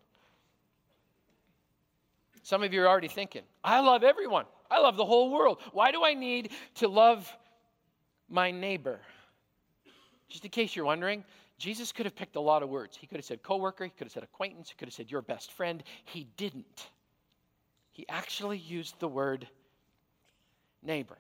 Some 2.42 2.64
of 2.64 2.74
you 2.74 2.82
are 2.82 2.88
already 2.88 3.08
thinking, 3.08 3.44
I 3.64 3.80
love 3.82 4.04
everyone. 4.04 4.46
I 4.72 4.80
love 4.80 4.98
the 4.98 5.06
whole 5.06 5.32
world. 5.32 5.60
Why 5.72 5.92
do 5.92 6.04
I 6.04 6.14
need 6.14 6.52
to 6.76 6.88
love 6.88 7.32
my 8.30 8.52
neighbor? 8.52 9.00
Just 10.30 10.46
in 10.46 10.52
case 10.52 10.76
you're 10.76 10.86
wondering, 10.86 11.24
Jesus 11.60 11.92
could 11.92 12.06
have 12.06 12.16
picked 12.16 12.38
a 12.38 12.42
lot 12.42 12.64
of 12.64 12.70
words. 12.70 12.98
He 12.98 13.06
could 13.06 13.18
have 13.18 13.26
said 13.26 13.44
coworker, 13.44 13.84
he 13.84 13.90
could 13.92 14.06
have 14.06 14.14
said 14.14 14.24
acquaintance, 14.24 14.70
he 14.70 14.76
could 14.76 14.88
have 14.88 14.94
said 14.94 15.12
your 15.12 15.22
best 15.22 15.52
friend. 15.52 15.84
He 16.06 16.28
didn't. 16.38 16.90
He 17.92 18.08
actually 18.08 18.58
used 18.58 18.98
the 19.00 19.10
word 19.10 19.46
neighbor. 20.82 21.18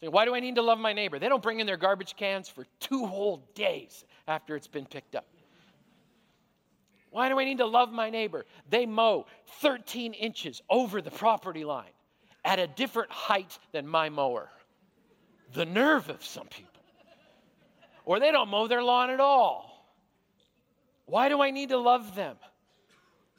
So 0.00 0.10
why 0.10 0.24
do 0.24 0.34
I 0.34 0.40
need 0.40 0.54
to 0.54 0.62
love 0.62 0.78
my 0.78 0.92
neighbor? 0.92 1.18
They 1.18 1.28
don't 1.28 1.42
bring 1.42 1.58
in 1.58 1.66
their 1.66 1.76
garbage 1.76 2.14
cans 2.14 2.48
for 2.48 2.64
two 2.78 3.06
whole 3.06 3.48
days 3.54 4.04
after 4.28 4.54
it's 4.54 4.68
been 4.68 4.86
picked 4.86 5.16
up. 5.16 5.26
Why 7.10 7.28
do 7.28 7.38
I 7.40 7.44
need 7.44 7.58
to 7.58 7.66
love 7.66 7.92
my 7.92 8.10
neighbor? 8.10 8.44
They 8.70 8.86
mow 8.86 9.26
13 9.60 10.12
inches 10.12 10.62
over 10.70 11.00
the 11.00 11.10
property 11.10 11.64
line 11.64 11.92
at 12.44 12.58
a 12.58 12.66
different 12.66 13.10
height 13.10 13.58
than 13.72 13.86
my 13.86 14.10
mower. 14.10 14.48
The 15.54 15.64
nerve 15.64 16.08
of 16.08 16.24
some 16.24 16.46
people 16.46 16.73
or 18.04 18.20
they 18.20 18.30
don't 18.30 18.48
mow 18.48 18.66
their 18.66 18.82
lawn 18.82 19.10
at 19.10 19.20
all. 19.20 19.70
Why 21.06 21.28
do 21.28 21.42
I 21.42 21.50
need 21.50 21.70
to 21.70 21.78
love 21.78 22.14
them? 22.14 22.36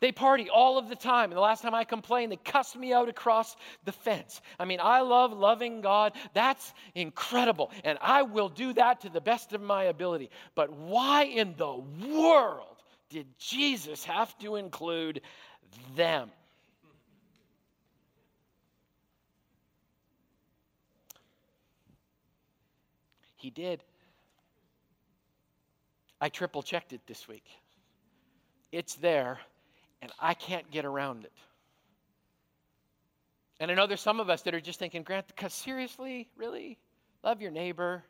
They 0.02 0.12
party 0.12 0.50
all 0.50 0.78
of 0.78 0.90
the 0.90 0.96
time. 0.96 1.32
And 1.32 1.38
the 1.38 1.42
last 1.42 1.62
time 1.62 1.74
I 1.74 1.84
complained, 1.84 2.32
they 2.32 2.38
cussed 2.38 2.76
me 2.76 2.94
out 2.94 3.10
across 3.10 3.56
the 3.86 3.92
fence. 3.92 4.42
I 4.60 4.66
mean, 4.66 4.80
I 4.82 5.02
love 5.02 5.32
loving 5.34 5.82
God. 5.82 6.14
That's 6.34 6.74
incredible. 6.94 7.72
And 7.84 7.98
I 8.02 8.24
will 8.24 8.50
do 8.50 8.74
that 8.74 9.02
to 9.02 9.10
the 9.10 9.22
best 9.22 9.54
of 9.54 9.62
my 9.62 9.86
ability. 9.86 10.30
But 10.54 10.72
why 10.72 11.24
in 11.24 11.56
the 11.58 11.82
world 12.08 12.84
did 13.10 13.26
Jesus 13.40 14.04
have 14.04 14.38
to 14.40 14.58
include 14.58 15.22
them? 15.96 16.30
He 23.38 23.50
did. 23.50 23.84
I 26.26 26.30
triple 26.30 26.64
checked 26.64 26.92
it 26.92 27.02
this 27.06 27.28
week. 27.28 27.46
It's 28.72 28.96
there, 28.96 29.38
and 30.02 30.12
I 30.20 30.34
can't 30.34 30.72
get 30.72 30.84
around 30.84 31.24
it. 31.24 31.32
And 33.60 33.70
I 33.70 33.76
know 33.76 33.86
there's 33.86 34.02
some 34.02 34.20
of 34.20 34.28
us 34.28 34.42
that 34.42 34.56
are 34.56 34.60
just 34.60 34.80
thinking, 34.80 35.04
Grant, 35.04 35.28
because 35.28 35.54
seriously, 35.54 36.28
really? 36.36 36.80
Love 37.24 37.44
your 37.44 37.52
neighbor. 37.52 38.04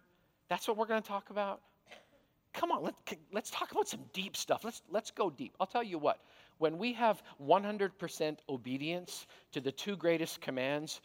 That's 0.47 0.65
what 0.65 0.77
we're 0.77 0.85
going 0.85 1.01
to 1.01 1.07
talk 1.07 1.29
about? 1.29 1.59
Come 2.53 2.71
on, 2.71 2.83
let, 2.83 2.93
let's 3.33 3.51
talk 3.51 3.73
about 3.73 3.89
some 3.89 4.05
deep 4.13 4.37
stuff. 4.37 4.63
Let's, 4.63 4.81
let's 4.89 5.11
go 5.11 5.29
deep. 5.29 5.53
I'll 5.59 5.67
tell 5.67 5.83
you 5.83 5.97
what, 5.97 6.21
when 6.59 6.77
we 6.77 6.93
have 6.93 7.21
100% 7.45 8.37
obedience 8.47 9.27
to 9.51 9.59
the 9.59 9.73
two 9.73 9.97
greatest 9.97 10.39
commands, 10.39 11.01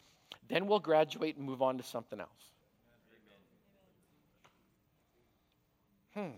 then 0.47 0.65
we'll 0.65 0.79
graduate 0.79 1.35
and 1.35 1.45
move 1.45 1.61
on 1.61 1.75
to 1.75 1.83
something 1.83 2.21
else. 2.21 2.29
Hmm. 6.13 6.37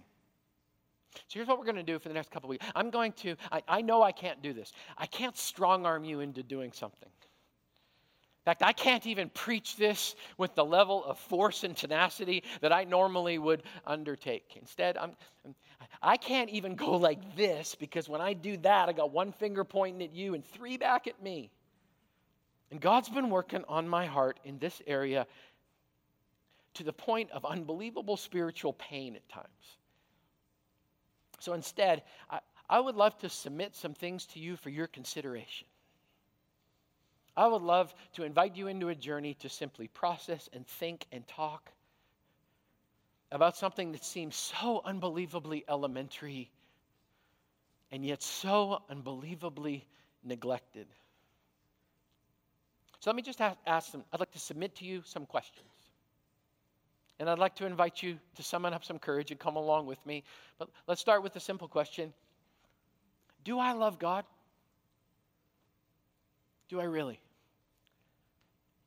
So 1.15 1.21
here's 1.39 1.47
what 1.47 1.59
we're 1.59 1.65
going 1.65 1.75
to 1.77 1.83
do 1.83 1.99
for 1.99 2.07
the 2.07 2.13
next 2.13 2.31
couple 2.31 2.49
weeks. 2.49 2.65
I'm 2.75 2.89
going 2.89 3.13
to, 3.13 3.35
I, 3.51 3.61
I 3.67 3.81
know 3.81 4.01
I 4.01 4.11
can't 4.11 4.41
do 4.41 4.53
this. 4.53 4.71
I 4.97 5.05
can't 5.05 5.37
strong 5.37 5.85
arm 5.85 6.03
you 6.03 6.19
into 6.19 6.43
doing 6.43 6.71
something. 6.71 7.09
In 8.43 8.51
fact, 8.51 8.61
I 8.61 8.73
can't 8.73 9.07
even 9.07 9.29
preach 9.29 9.77
this 9.77 10.15
with 10.37 10.53
the 10.53 10.65
level 10.65 11.05
of 11.05 11.17
force 11.17 11.63
and 11.63 11.77
tenacity 11.77 12.43
that 12.59 12.73
I 12.73 12.83
normally 12.83 13.37
would 13.37 13.63
undertake. 13.87 14.57
Instead, 14.59 14.97
I'm, 14.97 15.11
I 16.01 16.17
can't 16.17 16.49
even 16.49 16.75
go 16.75 16.97
like 16.97 17.37
this 17.37 17.73
because 17.75 18.09
when 18.09 18.19
I 18.19 18.33
do 18.33 18.57
that, 18.57 18.89
I 18.89 18.91
got 18.91 19.11
one 19.11 19.31
finger 19.31 19.63
pointing 19.63 20.03
at 20.03 20.13
you 20.13 20.33
and 20.33 20.45
three 20.45 20.75
back 20.75 21.07
at 21.07 21.23
me. 21.23 21.51
And 22.69 22.81
God's 22.81 23.07
been 23.07 23.29
working 23.29 23.63
on 23.69 23.87
my 23.87 24.07
heart 24.07 24.41
in 24.43 24.59
this 24.59 24.81
area 24.87 25.25
to 26.73 26.83
the 26.83 26.91
point 26.91 27.31
of 27.31 27.45
unbelievable 27.45 28.17
spiritual 28.17 28.73
pain 28.73 29.15
at 29.15 29.29
times. 29.29 29.77
So 31.43 31.51
instead, 31.51 32.03
I, 32.29 32.39
I 32.69 32.79
would 32.79 32.95
love 32.95 33.17
to 33.17 33.27
submit 33.27 33.75
some 33.75 33.93
things 33.93 34.25
to 34.27 34.39
you 34.39 34.55
for 34.55 34.69
your 34.69 34.87
consideration. 34.87 35.67
I 37.35 37.47
would 37.47 37.61
love 37.61 37.93
to 38.13 38.23
invite 38.23 38.55
you 38.55 38.67
into 38.67 38.87
a 38.87 38.95
journey 38.95 39.33
to 39.41 39.49
simply 39.49 39.89
process 39.89 40.47
and 40.53 40.65
think 40.65 41.05
and 41.11 41.27
talk 41.27 41.69
about 43.29 43.57
something 43.57 43.91
that 43.91 44.05
seems 44.05 44.37
so 44.37 44.81
unbelievably 44.85 45.65
elementary 45.67 46.49
and 47.91 48.05
yet 48.05 48.23
so 48.23 48.81
unbelievably 48.89 49.85
neglected. 50.23 50.87
So 53.01 53.09
let 53.09 53.17
me 53.17 53.21
just 53.21 53.41
ask, 53.41 53.57
ask 53.67 53.91
them, 53.91 54.05
I'd 54.13 54.21
like 54.21 54.31
to 54.31 54.39
submit 54.39 54.75
to 54.75 54.85
you 54.85 55.01
some 55.03 55.25
questions. 55.25 55.72
And 57.19 57.29
I'd 57.29 57.39
like 57.39 57.55
to 57.55 57.65
invite 57.65 58.01
you 58.01 58.17
to 58.35 58.43
summon 58.43 58.73
up 58.73 58.83
some 58.83 58.99
courage 58.99 59.31
and 59.31 59.39
come 59.39 59.55
along 59.55 59.85
with 59.85 60.03
me. 60.05 60.23
But 60.57 60.69
let's 60.87 61.01
start 61.01 61.23
with 61.23 61.33
the 61.33 61.39
simple 61.39 61.67
question 61.67 62.13
Do 63.43 63.59
I 63.59 63.73
love 63.73 63.99
God? 63.99 64.25
Do 66.69 66.79
I 66.79 66.85
really? 66.85 67.19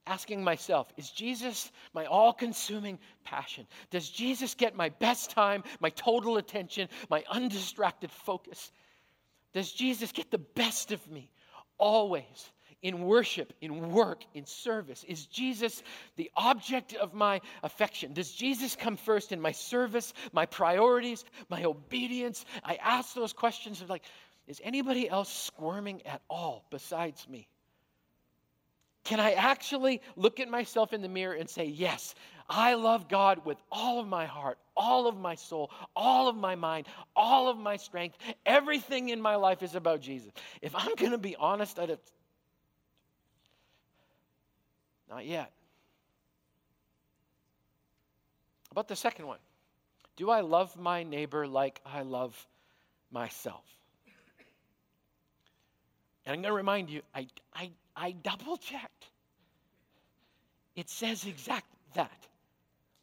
Asking 0.08 0.42
myself, 0.44 0.92
is 0.96 1.10
Jesus 1.10 1.70
my 1.92 2.06
all 2.06 2.32
consuming 2.32 2.98
passion? 3.24 3.66
Does 3.90 4.08
Jesus 4.08 4.54
get 4.54 4.76
my 4.76 4.88
best 4.88 5.30
time, 5.30 5.64
my 5.80 5.90
total 5.90 6.36
attention, 6.36 6.88
my 7.10 7.24
undistracted 7.28 8.12
focus? 8.12 8.70
Does 9.52 9.72
Jesus 9.72 10.12
get 10.12 10.30
the 10.30 10.38
best 10.38 10.92
of 10.92 11.10
me 11.10 11.30
always? 11.76 12.50
In 12.86 13.02
worship, 13.02 13.52
in 13.60 13.90
work, 13.90 14.22
in 14.32 14.46
service? 14.46 15.04
Is 15.08 15.26
Jesus 15.26 15.82
the 16.14 16.30
object 16.36 16.94
of 16.94 17.14
my 17.14 17.40
affection? 17.64 18.12
Does 18.12 18.30
Jesus 18.30 18.76
come 18.76 18.96
first 18.96 19.32
in 19.32 19.40
my 19.40 19.50
service, 19.50 20.14
my 20.32 20.46
priorities, 20.46 21.24
my 21.48 21.64
obedience? 21.64 22.44
I 22.62 22.76
ask 22.76 23.12
those 23.12 23.32
questions 23.32 23.82
of 23.82 23.90
like, 23.90 24.04
is 24.46 24.60
anybody 24.62 25.10
else 25.10 25.32
squirming 25.32 26.06
at 26.06 26.22
all 26.30 26.64
besides 26.70 27.28
me? 27.28 27.48
Can 29.02 29.18
I 29.18 29.32
actually 29.32 30.00
look 30.14 30.38
at 30.38 30.48
myself 30.48 30.92
in 30.92 31.02
the 31.02 31.08
mirror 31.08 31.34
and 31.34 31.48
say, 31.50 31.64
Yes, 31.64 32.14
I 32.48 32.74
love 32.74 33.08
God 33.08 33.44
with 33.44 33.58
all 33.70 34.00
of 34.00 34.06
my 34.06 34.26
heart, 34.26 34.58
all 34.76 35.08
of 35.08 35.16
my 35.16 35.34
soul, 35.34 35.70
all 35.94 36.28
of 36.28 36.36
my 36.36 36.54
mind, 36.54 36.86
all 37.14 37.48
of 37.48 37.56
my 37.56 37.76
strength. 37.76 38.16
Everything 38.44 39.08
in 39.08 39.20
my 39.20 39.36
life 39.36 39.62
is 39.62 39.74
about 39.74 40.00
Jesus. 40.00 40.32
If 40.62 40.74
I'm 40.74 40.94
going 40.96 41.12
to 41.12 41.18
be 41.18 41.34
honest, 41.36 41.78
I'd 41.78 41.98
not 45.08 45.26
yet. 45.26 45.52
About 48.70 48.88
the 48.88 48.96
second 48.96 49.26
one 49.26 49.38
Do 50.16 50.30
I 50.30 50.40
love 50.40 50.76
my 50.76 51.02
neighbor 51.02 51.46
like 51.46 51.80
I 51.84 52.02
love 52.02 52.46
myself? 53.10 53.64
And 56.26 56.34
I'm 56.34 56.42
going 56.42 56.50
to 56.50 56.56
remind 56.56 56.90
you, 56.90 57.02
I, 57.14 57.28
I, 57.54 57.70
I 57.94 58.10
double 58.10 58.56
checked. 58.56 59.06
It 60.74 60.90
says 60.90 61.24
exact 61.24 61.66
that. 61.94 62.26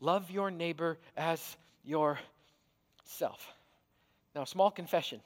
Love 0.01 0.29
your 0.29 0.51
neighbor 0.51 0.97
as 1.15 1.55
yourself. 1.85 2.19
Now, 4.35 4.43
small 4.43 4.69
confession. 4.69 5.21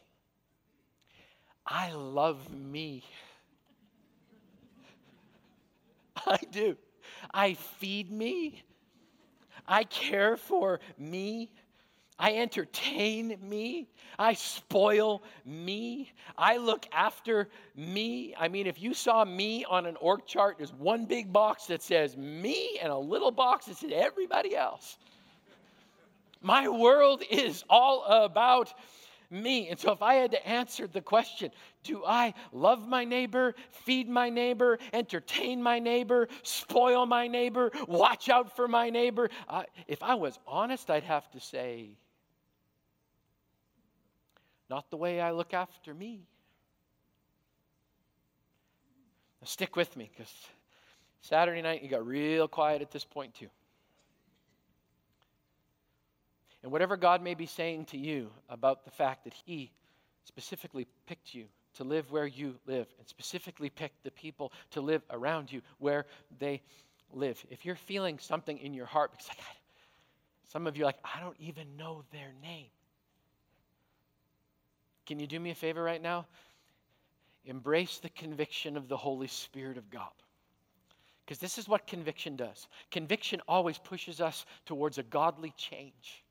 I 1.66 1.92
love 1.94 2.38
me. 2.54 3.04
I 6.28 6.40
do. 6.52 6.78
I 7.34 7.54
feed 7.54 8.12
me. 8.12 8.64
I 9.68 9.84
care 9.84 10.38
for 10.38 10.80
me. 10.98 11.52
I 12.20 12.36
entertain 12.36 13.38
me. 13.42 13.90
I 14.18 14.34
spoil 14.34 15.24
me. 15.46 16.12
I 16.38 16.58
look 16.58 16.88
after 16.92 17.50
me. 17.76 18.34
I 18.38 18.48
mean, 18.48 18.66
if 18.66 18.82
you 18.82 18.94
saw 18.94 19.24
me 19.24 19.66
on 19.66 19.86
an 19.86 19.96
org 19.98 20.26
chart, 20.26 20.58
there's 20.58 20.74
one 20.74 21.06
big 21.06 21.32
box 21.32 21.68
that 21.68 21.84
says 21.84 22.18
me 22.18 22.80
and 22.82 22.92
a 22.92 22.98
little 22.98 23.32
box 23.32 23.68
that 23.68 23.78
says 23.78 23.92
everybody 23.94 24.56
else. 24.56 24.98
My 26.42 26.68
world 26.68 27.24
is 27.30 27.64
all 27.70 28.04
about 28.06 28.74
me. 29.30 29.70
And 29.70 29.80
so, 29.80 29.92
if 29.92 30.02
I 30.02 30.16
had 30.16 30.32
to 30.32 30.48
answer 30.48 30.88
the 30.88 31.02
question, 31.02 31.52
do 31.84 32.04
I 32.06 32.34
love 32.52 32.88
my 32.88 33.04
neighbor, 33.04 33.56
feed 33.72 34.10
my 34.10 34.30
neighbor, 34.30 34.80
entertain 34.94 35.62
my 35.62 35.80
neighbor, 35.80 36.28
spoil 36.44 37.06
my 37.06 37.28
neighbor, 37.28 37.72
watch 37.88 38.30
out 38.30 38.56
for 38.56 38.68
my 38.68 38.90
neighbor? 38.90 39.30
If 39.88 40.04
I 40.04 40.16
was 40.16 40.40
honest, 40.48 40.90
I'd 40.90 41.04
have 41.04 41.30
to 41.32 41.40
say, 41.40 41.90
not 44.70 44.90
the 44.90 44.98
way 44.98 45.22
I 45.22 45.32
look 45.32 45.54
after 45.54 45.94
me. 45.94 46.28
Now 49.42 49.46
stick 49.46 49.76
with 49.76 49.96
me 49.96 50.10
because 50.14 50.34
Saturday 51.22 51.62
night 51.62 51.84
you 51.84 51.90
got 51.90 52.06
real 52.06 52.48
quiet 52.48 52.82
at 52.82 52.92
this 52.92 53.06
point, 53.06 53.34
too. 53.34 53.50
And 56.68 56.72
whatever 56.74 56.98
God 56.98 57.24
may 57.24 57.34
be 57.34 57.46
saying 57.46 57.86
to 57.86 57.98
you 57.98 58.30
about 58.50 58.84
the 58.84 58.92
fact 58.92 59.24
that 59.24 59.34
He 59.46 59.72
specifically 60.26 60.86
picked 61.06 61.34
you 61.34 61.46
to 61.76 61.86
live 61.86 62.12
where 62.12 62.28
you 62.28 62.56
live 62.66 62.88
and 63.00 63.08
specifically 63.08 63.70
picked 63.70 64.04
the 64.04 64.12
people 64.12 64.52
to 64.72 64.82
live 64.82 65.02
around 65.10 65.50
you 65.50 65.62
where 65.78 66.06
they 66.40 66.62
live, 67.14 67.42
if 67.50 67.66
you're 67.66 67.78
feeling 67.78 68.20
something 68.20 68.58
in 68.58 68.74
your 68.74 68.86
heart, 68.86 69.12
because 69.12 69.30
like, 69.30 69.38
some 70.52 70.68
of 70.68 70.76
you 70.76 70.84
are 70.84 70.88
like, 70.88 71.00
I 71.06 71.22
don't 71.22 71.38
even 71.40 71.78
know 71.78 72.04
their 72.12 72.34
name. 72.42 72.68
Can 75.06 75.22
you 75.22 75.28
do 75.28 75.40
me 75.40 75.52
a 75.52 75.56
favor 75.56 75.82
right 75.82 76.02
now? 76.02 76.26
Embrace 77.46 78.00
the 78.00 78.10
conviction 78.10 78.76
of 78.76 78.90
the 78.90 78.98
Holy 78.98 79.28
Spirit 79.28 79.78
of 79.78 79.90
God. 79.90 80.12
Because 81.26 81.40
this 81.40 81.58
is 81.58 81.70
what 81.70 81.88
conviction 81.88 82.36
does. 82.36 82.68
Conviction 82.92 83.40
always 83.48 83.78
pushes 83.78 84.20
us 84.20 84.46
towards 84.66 84.98
a 84.98 85.04
godly 85.04 85.54
change. 85.56 86.26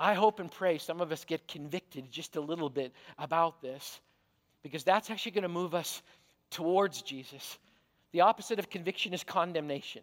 I 0.00 0.14
hope 0.14 0.40
and 0.40 0.50
pray 0.50 0.78
some 0.78 1.02
of 1.02 1.12
us 1.12 1.26
get 1.26 1.46
convicted 1.46 2.10
just 2.10 2.36
a 2.36 2.40
little 2.40 2.70
bit 2.70 2.92
about 3.18 3.60
this 3.60 4.00
because 4.62 4.82
that's 4.82 5.10
actually 5.10 5.32
going 5.32 5.42
to 5.42 5.48
move 5.48 5.74
us 5.74 6.00
towards 6.50 7.02
Jesus. 7.02 7.58
The 8.12 8.22
opposite 8.22 8.58
of 8.58 8.70
conviction 8.70 9.12
is 9.12 9.22
condemnation. 9.22 10.00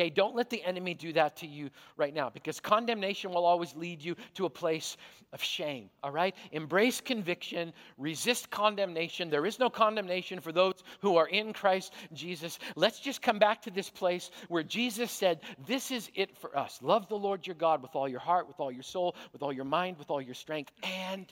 Okay, 0.00 0.08
don't 0.08 0.34
let 0.34 0.48
the 0.48 0.64
enemy 0.64 0.94
do 0.94 1.12
that 1.12 1.36
to 1.36 1.46
you 1.46 1.68
right 1.98 2.14
now 2.14 2.30
because 2.30 2.58
condemnation 2.58 3.32
will 3.34 3.44
always 3.44 3.76
lead 3.76 4.02
you 4.02 4.16
to 4.32 4.46
a 4.46 4.50
place 4.50 4.96
of 5.34 5.42
shame. 5.42 5.90
All 6.02 6.10
right? 6.10 6.34
Embrace 6.52 7.02
conviction, 7.02 7.74
resist 7.98 8.50
condemnation. 8.50 9.28
There 9.28 9.44
is 9.44 9.58
no 9.58 9.68
condemnation 9.68 10.40
for 10.40 10.52
those 10.52 10.82
who 11.02 11.18
are 11.18 11.28
in 11.28 11.52
Christ 11.52 11.92
Jesus. 12.14 12.58
Let's 12.76 12.98
just 12.98 13.20
come 13.20 13.38
back 13.38 13.60
to 13.60 13.70
this 13.70 13.90
place 13.90 14.30
where 14.48 14.62
Jesus 14.62 15.10
said, 15.10 15.40
This 15.66 15.90
is 15.90 16.10
it 16.14 16.34
for 16.34 16.56
us. 16.56 16.78
Love 16.80 17.06
the 17.08 17.18
Lord 17.18 17.46
your 17.46 17.56
God 17.56 17.82
with 17.82 17.94
all 17.94 18.08
your 18.08 18.20
heart, 18.20 18.48
with 18.48 18.58
all 18.58 18.72
your 18.72 18.82
soul, 18.82 19.14
with 19.34 19.42
all 19.42 19.52
your 19.52 19.66
mind, 19.66 19.98
with 19.98 20.10
all 20.10 20.22
your 20.22 20.32
strength, 20.32 20.72
and 20.82 21.30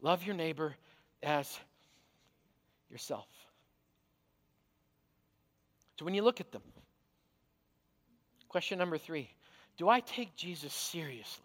love 0.00 0.24
your 0.24 0.34
neighbor 0.34 0.74
as 1.22 1.60
yourself. 2.90 3.28
So 5.98 6.06
when 6.06 6.14
you 6.14 6.22
look 6.22 6.40
at 6.40 6.52
them, 6.52 6.62
Question 8.50 8.78
number 8.78 8.98
three 8.98 9.30
Do 9.78 9.88
I 9.88 10.00
take 10.00 10.36
Jesus 10.36 10.74
seriously? 10.74 11.44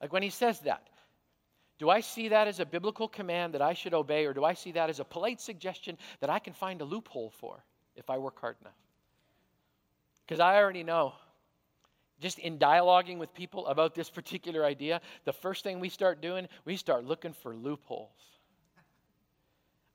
Like 0.00 0.12
when 0.12 0.22
he 0.22 0.30
says 0.30 0.60
that, 0.60 0.86
do 1.78 1.90
I 1.90 2.00
see 2.00 2.28
that 2.28 2.46
as 2.46 2.60
a 2.60 2.66
biblical 2.66 3.08
command 3.08 3.54
that 3.54 3.62
I 3.62 3.72
should 3.72 3.94
obey, 3.94 4.26
or 4.26 4.34
do 4.34 4.44
I 4.44 4.54
see 4.54 4.70
that 4.72 4.90
as 4.90 5.00
a 5.00 5.04
polite 5.04 5.40
suggestion 5.40 5.98
that 6.20 6.30
I 6.30 6.38
can 6.38 6.52
find 6.52 6.80
a 6.80 6.84
loophole 6.84 7.30
for 7.30 7.64
if 7.96 8.10
I 8.10 8.18
work 8.18 8.38
hard 8.40 8.56
enough? 8.60 8.76
Because 10.24 10.40
I 10.40 10.56
already 10.56 10.84
know, 10.84 11.14
just 12.20 12.38
in 12.38 12.58
dialoguing 12.58 13.18
with 13.18 13.32
people 13.34 13.66
about 13.66 13.94
this 13.94 14.10
particular 14.10 14.64
idea, 14.64 15.00
the 15.24 15.32
first 15.32 15.64
thing 15.64 15.80
we 15.80 15.88
start 15.88 16.20
doing, 16.20 16.48
we 16.64 16.76
start 16.76 17.04
looking 17.04 17.32
for 17.32 17.56
loopholes. 17.56 18.37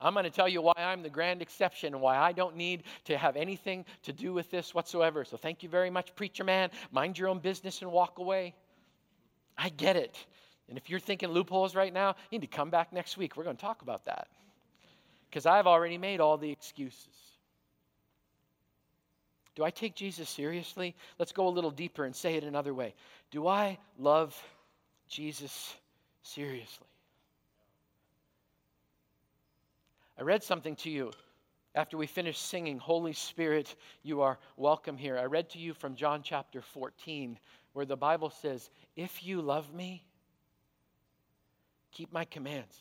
I'm 0.04 0.14
going 0.14 0.26
to 0.26 0.30
tell 0.30 0.50
you 0.50 0.62
why 0.62 0.74
I'm 0.78 1.02
the 1.02 1.10
grand 1.10 1.42
exception 1.42 1.94
and 1.94 2.02
why 2.02 2.18
I 2.18 2.34
don't 2.34 2.58
need 2.58 2.84
to 3.06 3.18
have 3.18 3.38
anything 3.38 3.86
to 4.04 4.12
do 4.12 4.34
with 4.34 4.52
this 4.52 4.74
whatsoever. 4.74 5.24
So 5.24 5.38
thank 5.38 5.64
you 5.64 5.70
very 5.70 5.90
much, 5.90 6.14
preacher 6.16 6.44
man. 6.44 6.70
Mind 6.92 7.18
your 7.18 7.30
own 7.30 7.40
business 7.40 7.82
and 7.82 7.92
walk 7.92 8.20
away. 8.20 8.54
I 9.58 9.70
get 9.70 9.96
it. 9.96 10.18
And 10.68 10.78
if 10.78 10.90
you're 10.90 11.00
thinking 11.00 11.30
loopholes 11.30 11.74
right 11.74 11.94
now, 11.94 12.16
you 12.30 12.40
need 12.40 12.50
to 12.50 12.56
come 12.56 12.70
back 12.70 12.92
next 12.92 13.18
week. 13.18 13.38
We're 13.38 13.44
going 13.46 13.56
to 13.56 13.62
talk 13.62 13.82
about 13.82 14.06
that. 14.06 14.28
Because 15.30 15.46
I've 15.46 15.68
already 15.68 15.98
made 15.98 16.20
all 16.20 16.38
the 16.38 16.52
excuses. 16.52 17.08
Do 19.56 19.64
I 19.64 19.70
take 19.70 19.96
Jesus 19.96 20.30
seriously? 20.30 20.96
Let's 21.18 21.32
go 21.32 21.48
a 21.48 21.50
little 21.50 21.72
deeper 21.72 22.06
and 22.06 22.16
say 22.16 22.36
it 22.36 22.44
another 22.44 22.74
way. 22.74 22.94
Do 23.32 23.48
I 23.48 23.78
love 24.00 24.36
Jesus 25.08 25.76
seriously? 26.24 26.88
I 30.18 30.24
read 30.24 30.44
something 30.44 30.76
to 30.78 30.90
you 30.90 31.12
after 31.76 31.98
we 31.98 32.06
finished 32.06 32.42
singing, 32.50 32.78
Holy 32.78 33.14
Spirit, 33.14 33.76
you 34.04 34.22
are 34.22 34.38
welcome 34.58 34.96
here. 34.96 35.18
I 35.18 35.26
read 35.26 35.50
to 35.52 35.58
you 35.58 35.74
from 35.74 35.96
John 35.96 36.22
chapter 36.22 36.62
14, 36.62 37.40
where 37.74 37.86
the 37.86 37.98
Bible 37.98 38.30
says, 38.30 38.70
If 38.96 39.26
you 39.26 39.42
love 39.42 39.74
me, 39.74 40.06
keep 41.92 42.14
my 42.14 42.26
commands. 42.26 42.76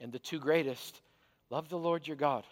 And 0.00 0.12
the 0.12 0.20
two 0.20 0.38
greatest 0.38 1.00
love 1.50 1.68
the 1.68 1.78
Lord 1.78 2.06
your 2.06 2.16
God 2.16 2.44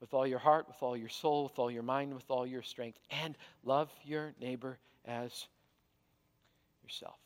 with 0.00 0.14
all 0.14 0.26
your 0.26 0.38
heart, 0.38 0.68
with 0.68 0.80
all 0.80 0.96
your 0.96 1.08
soul, 1.08 1.44
with 1.44 1.58
all 1.58 1.70
your 1.72 1.82
mind, 1.82 2.14
with 2.14 2.30
all 2.30 2.46
your 2.46 2.62
strength, 2.62 3.00
and 3.10 3.36
love 3.64 3.90
your 4.04 4.32
neighbor 4.40 4.78
as 5.04 5.48
yourself. 6.84 7.18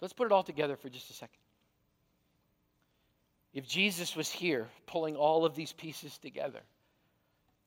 Let's 0.00 0.12
put 0.12 0.26
it 0.26 0.32
all 0.32 0.42
together 0.42 0.76
for 0.76 0.88
just 0.88 1.10
a 1.10 1.14
second. 1.14 1.38
If 3.52 3.66
Jesus 3.66 4.14
was 4.14 4.30
here 4.30 4.68
pulling 4.86 5.16
all 5.16 5.44
of 5.44 5.54
these 5.54 5.72
pieces 5.72 6.16
together, 6.18 6.60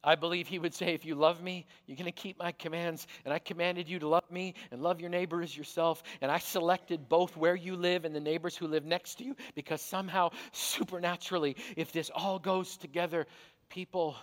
I 0.03 0.15
believe 0.15 0.47
he 0.47 0.57
would 0.57 0.73
say, 0.73 0.93
If 0.93 1.05
you 1.05 1.15
love 1.15 1.43
me, 1.43 1.65
you're 1.85 1.97
going 1.97 2.05
to 2.05 2.11
keep 2.11 2.39
my 2.39 2.51
commands. 2.53 3.05
And 3.23 3.33
I 3.33 3.39
commanded 3.39 3.87
you 3.87 3.99
to 3.99 4.07
love 4.07 4.29
me 4.31 4.55
and 4.71 4.81
love 4.81 4.99
your 4.99 5.09
neighbor 5.09 5.41
as 5.41 5.55
yourself. 5.55 6.01
And 6.21 6.31
I 6.31 6.39
selected 6.39 7.07
both 7.07 7.37
where 7.37 7.55
you 7.55 7.75
live 7.75 8.05
and 8.05 8.15
the 8.15 8.19
neighbors 8.19 8.57
who 8.57 8.67
live 8.67 8.85
next 8.85 9.15
to 9.15 9.23
you 9.23 9.35
because 9.53 9.81
somehow, 9.81 10.31
supernaturally, 10.53 11.55
if 11.75 11.91
this 11.91 12.09
all 12.13 12.39
goes 12.39 12.77
together, 12.77 13.27
people 13.69 14.15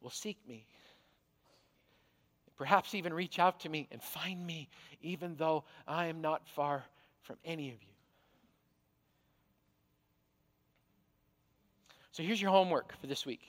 will 0.00 0.10
seek 0.10 0.38
me. 0.46 0.66
Perhaps 2.56 2.94
even 2.94 3.12
reach 3.12 3.38
out 3.38 3.60
to 3.60 3.68
me 3.68 3.88
and 3.90 4.02
find 4.02 4.46
me, 4.46 4.68
even 5.02 5.34
though 5.36 5.64
I 5.86 6.06
am 6.06 6.20
not 6.20 6.46
far 6.48 6.84
from 7.22 7.36
any 7.44 7.68
of 7.68 7.82
you. 7.82 7.88
So 12.12 12.22
here's 12.22 12.40
your 12.40 12.52
homework 12.52 12.96
for 13.00 13.08
this 13.08 13.26
week. 13.26 13.40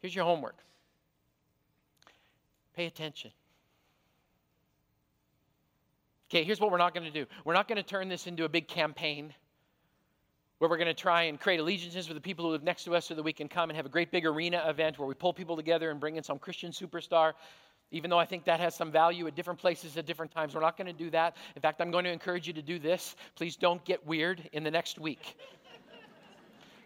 Here's 0.00 0.14
your 0.14 0.24
homework 0.24 0.56
pay 2.74 2.86
attention. 2.86 3.30
Okay, 6.28 6.42
here's 6.42 6.60
what 6.60 6.72
we're 6.72 6.78
not 6.78 6.94
going 6.94 7.06
to 7.06 7.12
do 7.12 7.26
we're 7.44 7.54
not 7.54 7.68
going 7.68 7.76
to 7.76 7.82
turn 7.82 8.08
this 8.08 8.26
into 8.26 8.44
a 8.44 8.48
big 8.48 8.68
campaign 8.68 9.32
where 10.64 10.70
we're 10.70 10.78
going 10.78 10.86
to 10.86 10.94
try 10.94 11.24
and 11.24 11.38
create 11.38 11.60
allegiances 11.60 12.08
with 12.08 12.16
the 12.16 12.22
people 12.22 12.46
who 12.46 12.50
live 12.50 12.62
next 12.62 12.84
to 12.84 12.96
us 12.96 13.04
so 13.04 13.14
that 13.14 13.22
we 13.22 13.34
can 13.34 13.48
come 13.48 13.68
and 13.68 13.76
have 13.76 13.84
a 13.84 13.88
great 13.90 14.10
big 14.10 14.24
arena 14.24 14.64
event 14.66 14.98
where 14.98 15.06
we 15.06 15.12
pull 15.12 15.30
people 15.30 15.56
together 15.56 15.90
and 15.90 16.00
bring 16.00 16.16
in 16.16 16.22
some 16.22 16.38
Christian 16.38 16.72
superstar. 16.72 17.34
Even 17.90 18.08
though 18.08 18.18
I 18.18 18.24
think 18.24 18.46
that 18.46 18.60
has 18.60 18.74
some 18.74 18.90
value 18.90 19.26
at 19.26 19.34
different 19.34 19.60
places 19.60 19.98
at 19.98 20.06
different 20.06 20.32
times, 20.32 20.54
we're 20.54 20.62
not 20.62 20.78
going 20.78 20.86
to 20.86 20.94
do 20.94 21.10
that. 21.10 21.36
In 21.54 21.60
fact, 21.60 21.82
I'm 21.82 21.90
going 21.90 22.04
to 22.04 22.10
encourage 22.10 22.46
you 22.46 22.54
to 22.54 22.62
do 22.62 22.78
this. 22.78 23.14
Please 23.34 23.56
don't 23.56 23.84
get 23.84 24.06
weird 24.06 24.48
in 24.54 24.64
the 24.64 24.70
next 24.70 24.98
week. 24.98 25.36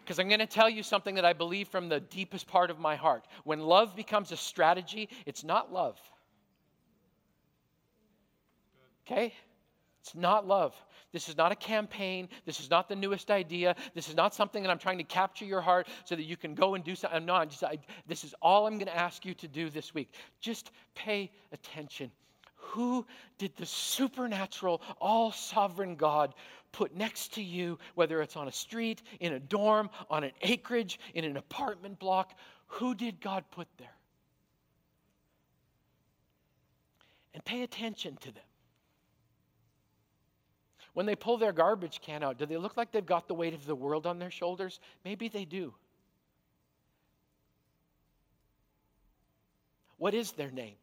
Because 0.03 0.17
I'm 0.19 0.27
going 0.27 0.39
to 0.39 0.47
tell 0.47 0.67
you 0.67 0.81
something 0.81 1.13
that 1.13 1.23
I 1.23 1.33
believe 1.33 1.67
from 1.67 1.87
the 1.87 1.99
deepest 1.99 2.47
part 2.47 2.71
of 2.71 2.79
my 2.79 2.95
heart. 2.95 3.25
When 3.43 3.59
love 3.59 3.95
becomes 3.95 4.31
a 4.31 4.37
strategy, 4.37 5.07
it's 5.27 5.43
not 5.43 5.71
love. 5.71 5.99
Okay? 9.05 9.35
It's 10.01 10.15
not 10.15 10.47
love. 10.47 10.73
This 11.11 11.27
is 11.27 11.37
not 11.37 11.51
a 11.51 11.55
campaign. 11.55 12.29
This 12.45 12.59
is 12.59 12.69
not 12.69 12.87
the 12.87 12.95
newest 12.95 13.31
idea. 13.31 13.75
This 13.95 14.09
is 14.09 14.15
not 14.15 14.33
something 14.33 14.63
that 14.63 14.69
I'm 14.69 14.77
trying 14.77 14.99
to 14.99 15.03
capture 15.03 15.45
your 15.45 15.61
heart 15.61 15.87
so 16.05 16.15
that 16.15 16.23
you 16.23 16.37
can 16.37 16.53
go 16.53 16.75
and 16.75 16.83
do 16.83 16.95
something. 16.95 17.25
No, 17.25 17.43
just, 17.45 17.63
I, 17.63 17.79
this 18.07 18.23
is 18.23 18.33
all 18.41 18.67
I'm 18.67 18.75
going 18.75 18.87
to 18.87 18.95
ask 18.95 19.25
you 19.25 19.33
to 19.35 19.47
do 19.47 19.69
this 19.69 19.93
week. 19.93 20.13
Just 20.39 20.71
pay 20.95 21.31
attention. 21.51 22.11
Who 22.55 23.05
did 23.37 23.55
the 23.55 23.65
supernatural, 23.65 24.81
all 25.01 25.31
sovereign 25.31 25.95
God 25.95 26.35
put 26.71 26.95
next 26.95 27.33
to 27.33 27.41
you, 27.41 27.79
whether 27.95 28.21
it's 28.21 28.35
on 28.35 28.47
a 28.47 28.51
street, 28.51 29.01
in 29.19 29.33
a 29.33 29.39
dorm, 29.39 29.89
on 30.09 30.23
an 30.23 30.31
acreage, 30.43 30.99
in 31.15 31.25
an 31.25 31.37
apartment 31.37 31.97
block? 31.99 32.37
Who 32.67 32.93
did 32.93 33.19
God 33.19 33.43
put 33.49 33.67
there? 33.77 33.87
And 37.33 37.43
pay 37.43 37.63
attention 37.63 38.17
to 38.17 38.31
them. 38.31 38.43
When 40.93 41.05
they 41.05 41.15
pull 41.15 41.37
their 41.37 41.53
garbage 41.53 42.01
can 42.01 42.23
out, 42.23 42.37
do 42.37 42.45
they 42.45 42.57
look 42.57 42.77
like 42.77 42.91
they've 42.91 43.05
got 43.05 43.27
the 43.27 43.33
weight 43.33 43.53
of 43.53 43.65
the 43.65 43.75
world 43.75 44.07
on 44.07 44.19
their 44.19 44.31
shoulders? 44.31 44.79
Maybe 45.05 45.27
they 45.27 45.45
do. 45.45 45.73
What 49.97 50.13
is 50.13 50.31
their 50.31 50.51
name? 50.51 50.75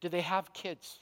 Do 0.00 0.08
they 0.08 0.20
have 0.20 0.52
kids? 0.52 0.98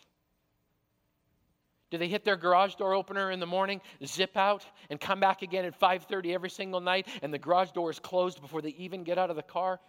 Do 1.90 1.99
they 1.99 2.09
hit 2.09 2.25
their 2.25 2.37
garage 2.37 2.77
door 2.77 2.94
opener 2.94 3.31
in 3.31 3.40
the 3.40 3.46
morning, 3.46 3.81
zip 4.05 4.37
out, 4.37 4.64
and 4.90 5.01
come 5.01 5.18
back 5.18 5.42
again 5.42 5.64
at 5.64 5.79
5:30 5.79 6.33
every 6.33 6.51
single 6.51 6.81
night 6.81 7.09
and 7.23 7.35
the 7.35 7.38
garage 7.38 7.73
door 7.73 7.90
is 7.90 7.99
closed 7.99 8.40
before 8.40 8.62
they 8.62 8.70
even 8.70 9.03
get 9.03 9.18
out 9.18 9.31
of 9.31 9.37
the 9.37 9.42
car? 9.42 9.81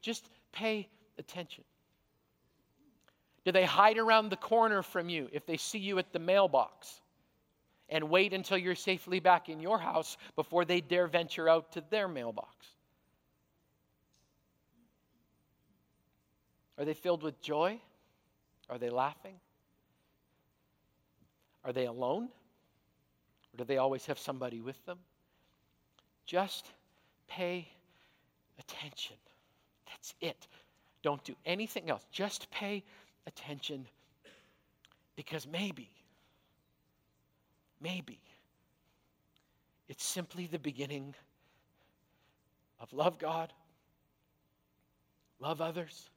Just 0.00 0.28
pay 0.50 0.88
attention. 1.18 1.64
Do 3.44 3.52
they 3.52 3.64
hide 3.64 3.98
around 3.98 4.30
the 4.30 4.36
corner 4.36 4.82
from 4.82 5.08
you 5.08 5.28
if 5.32 5.44
they 5.44 5.58
see 5.58 5.78
you 5.78 5.98
at 5.98 6.12
the 6.12 6.18
mailbox 6.18 7.00
and 7.90 8.08
wait 8.08 8.32
until 8.32 8.56
you're 8.56 8.74
safely 8.74 9.20
back 9.20 9.48
in 9.50 9.60
your 9.60 9.78
house 9.78 10.16
before 10.34 10.64
they 10.64 10.80
dare 10.80 11.06
venture 11.06 11.48
out 11.48 11.72
to 11.72 11.84
their 11.90 12.08
mailbox? 12.08 12.66
Are 16.78 16.84
they 16.86 16.94
filled 16.94 17.22
with 17.22 17.40
joy? 17.42 17.78
Are 18.70 18.78
they 18.78 18.90
laughing? 18.90 19.34
Are 21.64 21.72
they 21.72 21.86
alone? 21.86 22.24
Or 23.52 23.58
do 23.58 23.64
they 23.64 23.76
always 23.76 24.06
have 24.06 24.18
somebody 24.18 24.62
with 24.62 24.84
them? 24.86 24.98
Just 26.24 26.66
pay 27.28 27.68
attention. 28.58 29.16
That's 29.86 30.14
it. 30.22 30.48
Don't 31.02 31.22
do 31.24 31.34
anything 31.44 31.90
else. 31.90 32.06
Just 32.10 32.50
pay 32.50 32.76
attention 32.76 33.03
because 35.16 35.46
maybe, 35.46 35.90
maybe 37.80 38.20
it's 39.88 40.04
simply 40.04 40.46
the 40.46 40.58
beginning 40.58 41.14
of 42.80 42.92
love 42.92 43.18
God, 43.18 43.52
love 45.40 45.60
others, 45.60 46.08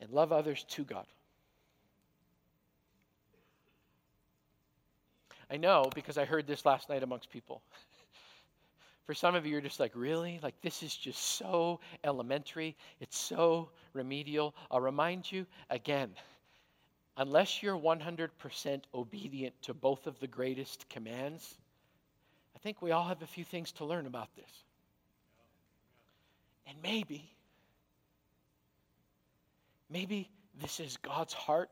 and 0.00 0.10
love 0.10 0.32
others 0.32 0.64
to 0.70 0.84
God. 0.84 1.06
I 5.50 5.56
know 5.56 5.90
because 5.94 6.18
I 6.18 6.24
heard 6.24 6.46
this 6.46 6.64
last 6.64 6.88
night 6.88 7.02
amongst 7.02 7.30
people. 7.30 7.62
For 9.06 9.14
some 9.14 9.34
of 9.34 9.44
you, 9.44 9.52
you're 9.52 9.60
just 9.60 9.80
like, 9.80 9.92
really? 9.94 10.40
Like, 10.42 10.54
this 10.62 10.82
is 10.82 10.96
just 10.96 11.36
so 11.36 11.80
elementary. 12.04 12.74
It's 13.00 13.18
so 13.18 13.70
remedial. 13.92 14.54
I'll 14.70 14.80
remind 14.80 15.30
you 15.30 15.46
again 15.68 16.10
unless 17.16 17.62
you're 17.62 17.78
100% 17.78 18.82
obedient 18.94 19.54
to 19.62 19.74
both 19.74 20.06
of 20.06 20.18
the 20.18 20.26
greatest 20.26 20.88
commands, 20.88 21.56
I 22.54 22.58
think 22.58 22.82
we 22.82 22.90
all 22.90 23.04
have 23.04 23.22
a 23.22 23.26
few 23.26 23.44
things 23.44 23.72
to 23.72 23.84
learn 23.84 24.06
about 24.06 24.34
this. 24.34 24.50
And 26.66 26.76
maybe, 26.82 27.30
maybe 29.90 30.30
this 30.60 30.80
is 30.80 30.96
God's 30.96 31.34
heart 31.34 31.70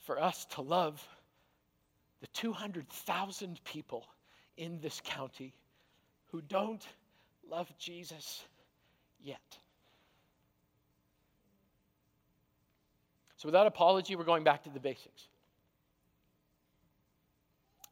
for 0.00 0.20
us 0.20 0.44
to 0.50 0.60
love 0.60 1.02
the 2.20 2.26
200,000 2.28 3.60
people 3.64 4.06
in 4.56 4.80
this 4.80 5.00
county 5.04 5.54
who 6.30 6.40
don't 6.42 6.86
love 7.50 7.72
Jesus 7.78 8.42
yet. 9.20 9.58
So, 13.36 13.48
without 13.48 13.66
apology, 13.66 14.16
we're 14.16 14.24
going 14.24 14.44
back 14.44 14.64
to 14.64 14.70
the 14.70 14.80
basics. 14.80 15.28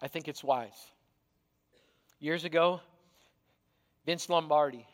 I 0.01 0.09
think 0.09 0.27
it's 0.27 0.43
wise. 0.43 0.91
Years 2.19 2.45
ago, 2.45 2.81
Vince 4.07 4.29
Lombardi, 4.29 4.87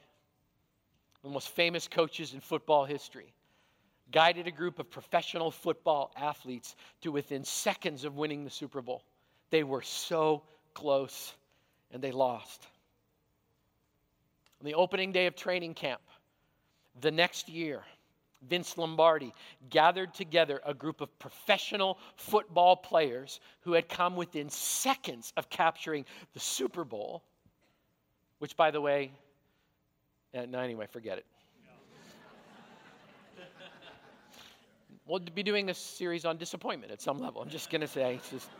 the 1.22 1.30
most 1.30 1.50
famous 1.50 1.88
coaches 1.88 2.34
in 2.34 2.40
football 2.40 2.84
history, 2.84 3.32
guided 4.10 4.46
a 4.46 4.50
group 4.50 4.78
of 4.78 4.90
professional 4.90 5.50
football 5.50 6.10
athletes 6.16 6.74
to 7.02 7.12
within 7.12 7.44
seconds 7.44 8.04
of 8.04 8.16
winning 8.16 8.44
the 8.44 8.50
Super 8.50 8.82
Bowl. 8.82 9.04
They 9.50 9.62
were 9.62 9.82
so 9.82 10.42
close 10.74 11.34
and 11.92 12.02
they 12.02 12.12
lost. 12.12 12.66
On 14.60 14.66
the 14.66 14.74
opening 14.74 15.12
day 15.12 15.26
of 15.26 15.36
training 15.36 15.74
camp, 15.74 16.00
the 17.00 17.10
next 17.10 17.48
year, 17.48 17.82
Vince 18.42 18.78
Lombardi 18.78 19.34
gathered 19.70 20.14
together 20.14 20.60
a 20.64 20.74
group 20.74 21.00
of 21.00 21.16
professional 21.18 21.98
football 22.16 22.76
players 22.76 23.40
who 23.60 23.72
had 23.72 23.88
come 23.88 24.16
within 24.16 24.48
seconds 24.48 25.32
of 25.36 25.48
capturing 25.50 26.04
the 26.34 26.40
Super 26.40 26.84
Bowl, 26.84 27.22
which, 28.38 28.56
by 28.56 28.70
the 28.70 28.80
way, 28.80 29.10
uh, 30.34 30.46
no, 30.46 30.58
anyway, 30.58 30.86
forget 30.86 31.18
it. 31.18 31.26
we'll 35.06 35.18
be 35.18 35.42
doing 35.42 35.70
a 35.70 35.74
series 35.74 36.24
on 36.24 36.36
disappointment 36.36 36.92
at 36.92 37.00
some 37.00 37.18
level. 37.18 37.42
I'm 37.42 37.48
just 37.48 37.70
going 37.70 37.80
to 37.80 37.88
say, 37.88 38.16
it's 38.16 38.30
just. 38.30 38.50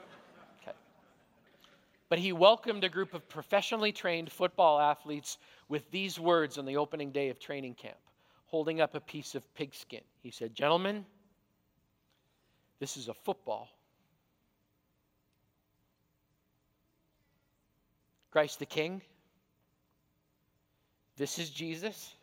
But 2.08 2.18
he 2.18 2.32
welcomed 2.32 2.84
a 2.84 2.88
group 2.88 3.12
of 3.12 3.28
professionally 3.28 3.92
trained 3.92 4.32
football 4.32 4.80
athletes 4.80 5.38
with 5.68 5.90
these 5.90 6.18
words 6.18 6.56
on 6.56 6.64
the 6.64 6.76
opening 6.76 7.12
day 7.12 7.28
of 7.28 7.38
training 7.38 7.74
camp, 7.74 7.98
holding 8.46 8.80
up 8.80 8.94
a 8.94 9.00
piece 9.00 9.34
of 9.34 9.54
pigskin. 9.54 10.00
He 10.22 10.30
said, 10.30 10.54
Gentlemen, 10.54 11.04
this 12.78 12.96
is 12.96 13.08
a 13.08 13.14
football. 13.14 13.68
Christ 18.30 18.58
the 18.58 18.66
King, 18.66 19.02
this 21.16 21.38
is 21.38 21.50
Jesus, 21.50 22.14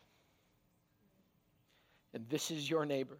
and 2.14 2.24
this 2.28 2.50
is 2.50 2.70
your 2.70 2.86
neighbor. 2.86 3.18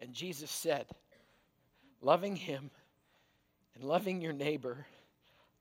And 0.00 0.12
Jesus 0.12 0.50
said, 0.50 0.86
loving 2.04 2.36
Him 2.36 2.70
and 3.74 3.84
loving 3.84 4.20
your 4.20 4.32
neighbor 4.32 4.86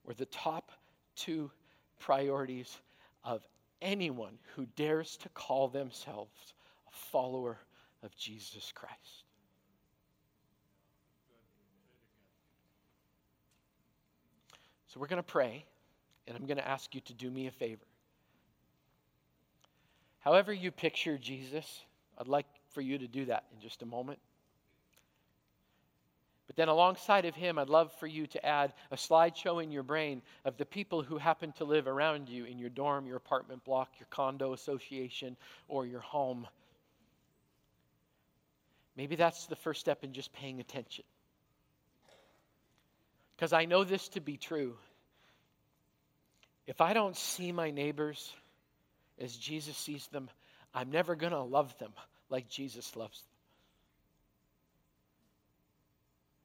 were 0.03 0.13
the 0.13 0.25
top 0.25 0.71
two 1.15 1.49
priorities 1.99 2.77
of 3.23 3.47
anyone 3.81 4.37
who 4.55 4.65
dares 4.75 5.17
to 5.17 5.29
call 5.29 5.67
themselves 5.67 6.53
a 6.87 6.95
follower 7.11 7.57
of 8.03 8.15
Jesus 8.15 8.71
Christ. 8.75 9.23
So 14.87 14.99
we're 14.99 15.07
going 15.07 15.23
to 15.23 15.23
pray, 15.23 15.65
and 16.27 16.37
I'm 16.37 16.45
going 16.45 16.57
to 16.57 16.67
ask 16.67 16.93
you 16.93 17.01
to 17.01 17.13
do 17.13 17.31
me 17.31 17.47
a 17.47 17.51
favor. 17.51 17.85
However, 20.19 20.53
you 20.53 20.69
picture 20.71 21.17
Jesus, 21.17 21.81
I'd 22.17 22.27
like 22.27 22.45
for 22.69 22.81
you 22.81 22.97
to 22.99 23.07
do 23.07 23.25
that 23.25 23.45
in 23.53 23.59
just 23.59 23.81
a 23.81 23.85
moment. 23.85 24.19
But 26.53 26.61
then, 26.61 26.69
alongside 26.69 27.25
of 27.25 27.33
him, 27.33 27.57
I'd 27.57 27.67
love 27.67 27.91
for 27.93 28.05
you 28.05 28.27
to 28.27 28.45
add 28.45 28.73
a 28.91 28.95
slideshow 28.95 29.63
in 29.63 29.71
your 29.71 29.81
brain 29.81 30.21
of 30.45 30.55
the 30.55 30.65
people 30.65 31.01
who 31.01 31.17
happen 31.17 31.51
to 31.53 31.63
live 31.63 31.87
around 31.87 32.29
you 32.29 32.45
in 32.45 32.59
your 32.59 32.69
dorm, 32.69 33.07
your 33.07 33.17
apartment 33.17 33.63
block, 33.63 33.89
your 33.99 34.05
condo 34.11 34.53
association, 34.53 35.35
or 35.67 35.87
your 35.87 36.01
home. 36.01 36.45
Maybe 38.95 39.15
that's 39.15 39.47
the 39.47 39.55
first 39.55 39.79
step 39.79 40.03
in 40.03 40.13
just 40.13 40.31
paying 40.31 40.59
attention. 40.59 41.05
Because 43.35 43.51
I 43.51 43.65
know 43.65 43.83
this 43.83 44.09
to 44.09 44.21
be 44.21 44.37
true. 44.37 44.75
If 46.67 46.81
I 46.81 46.93
don't 46.93 47.17
see 47.17 47.51
my 47.51 47.71
neighbors 47.71 48.31
as 49.19 49.35
Jesus 49.35 49.75
sees 49.75 50.05
them, 50.09 50.29
I'm 50.71 50.91
never 50.91 51.15
going 51.15 51.33
to 51.33 51.41
love 51.41 51.75
them 51.79 51.93
like 52.29 52.47
Jesus 52.47 52.95
loves 52.95 53.19
them. 53.23 53.32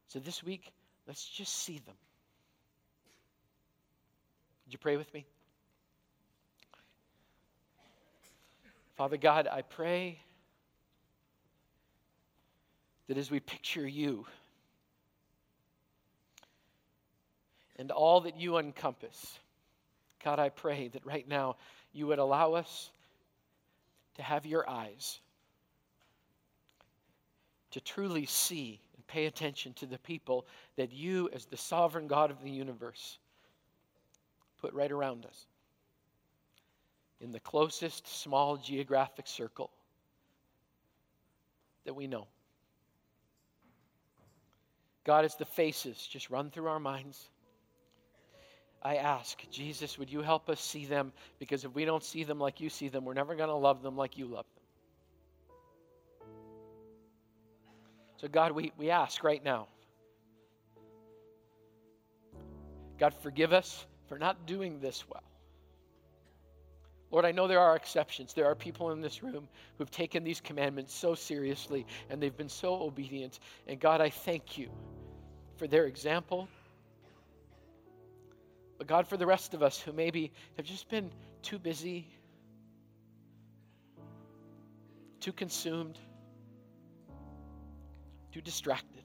So 0.08 0.18
this 0.18 0.42
week, 0.42 0.72
let's 1.06 1.26
just 1.28 1.54
see 1.54 1.80
them. 1.84 1.94
Would 4.64 4.72
you 4.72 4.78
pray 4.78 4.96
with 4.96 5.12
me? 5.12 5.26
Father 8.96 9.18
God, 9.18 9.46
I 9.46 9.62
pray 9.62 10.18
that 13.06 13.16
as 13.16 13.30
we 13.30 13.38
picture 13.38 13.86
you 13.86 14.26
and 17.76 17.90
all 17.90 18.22
that 18.22 18.40
you 18.40 18.58
encompass, 18.58 19.38
God, 20.24 20.38
I 20.38 20.48
pray 20.48 20.88
that 20.88 21.06
right 21.06 21.28
now 21.28 21.56
you 21.92 22.06
would 22.06 22.18
allow 22.18 22.54
us 22.54 22.90
to 24.16 24.22
have 24.22 24.46
your 24.46 24.68
eyes, 24.68 25.20
to 27.70 27.80
truly 27.80 28.26
see 28.26 28.80
pay 29.08 29.26
attention 29.26 29.72
to 29.74 29.86
the 29.86 29.98
people 29.98 30.46
that 30.76 30.92
you, 30.92 31.28
as 31.32 31.46
the 31.46 31.56
sovereign 31.56 32.06
God 32.06 32.30
of 32.30 32.42
the 32.42 32.50
universe, 32.50 33.18
put 34.60 34.72
right 34.74 34.92
around 34.92 35.26
us 35.26 35.46
in 37.20 37.32
the 37.32 37.40
closest 37.40 38.06
small 38.06 38.56
geographic 38.56 39.26
circle 39.26 39.70
that 41.84 41.94
we 41.94 42.06
know. 42.06 42.26
God, 45.04 45.24
as 45.24 45.34
the 45.36 45.46
faces 45.46 46.06
just 46.06 46.30
run 46.30 46.50
through 46.50 46.68
our 46.68 46.78
minds, 46.78 47.28
I 48.82 48.96
ask, 48.96 49.42
Jesus, 49.50 49.98
would 49.98 50.12
you 50.12 50.22
help 50.22 50.48
us 50.48 50.60
see 50.60 50.84
them? 50.84 51.12
Because 51.38 51.64
if 51.64 51.74
we 51.74 51.84
don't 51.84 52.04
see 52.04 52.24
them 52.24 52.38
like 52.38 52.60
you 52.60 52.68
see 52.68 52.88
them, 52.88 53.04
we're 53.04 53.14
never 53.14 53.34
going 53.34 53.48
to 53.48 53.54
love 53.54 53.82
them 53.82 53.96
like 53.96 54.18
you 54.18 54.26
love 54.26 54.44
them. 54.54 54.57
So, 58.20 58.26
God, 58.26 58.52
we, 58.52 58.72
we 58.76 58.90
ask 58.90 59.22
right 59.22 59.42
now. 59.42 59.68
God, 62.98 63.14
forgive 63.14 63.52
us 63.52 63.86
for 64.08 64.18
not 64.18 64.44
doing 64.44 64.80
this 64.80 65.04
well. 65.08 65.22
Lord, 67.10 67.24
I 67.24 67.32
know 67.32 67.46
there 67.46 67.60
are 67.60 67.76
exceptions. 67.76 68.34
There 68.34 68.44
are 68.46 68.54
people 68.54 68.90
in 68.90 69.00
this 69.00 69.22
room 69.22 69.48
who've 69.78 69.90
taken 69.90 70.24
these 70.24 70.40
commandments 70.40 70.94
so 70.94 71.14
seriously 71.14 71.86
and 72.10 72.20
they've 72.20 72.36
been 72.36 72.48
so 72.48 72.74
obedient. 72.74 73.38
And 73.66 73.80
God, 73.80 74.00
I 74.00 74.10
thank 74.10 74.58
you 74.58 74.68
for 75.56 75.66
their 75.66 75.86
example. 75.86 76.48
But 78.76 78.88
God, 78.88 79.06
for 79.06 79.16
the 79.16 79.26
rest 79.26 79.54
of 79.54 79.62
us 79.62 79.80
who 79.80 79.92
maybe 79.92 80.32
have 80.56 80.66
just 80.66 80.88
been 80.88 81.10
too 81.42 81.58
busy, 81.58 82.06
too 85.20 85.32
consumed, 85.32 85.98
too 88.38 88.42
distracted. 88.42 89.02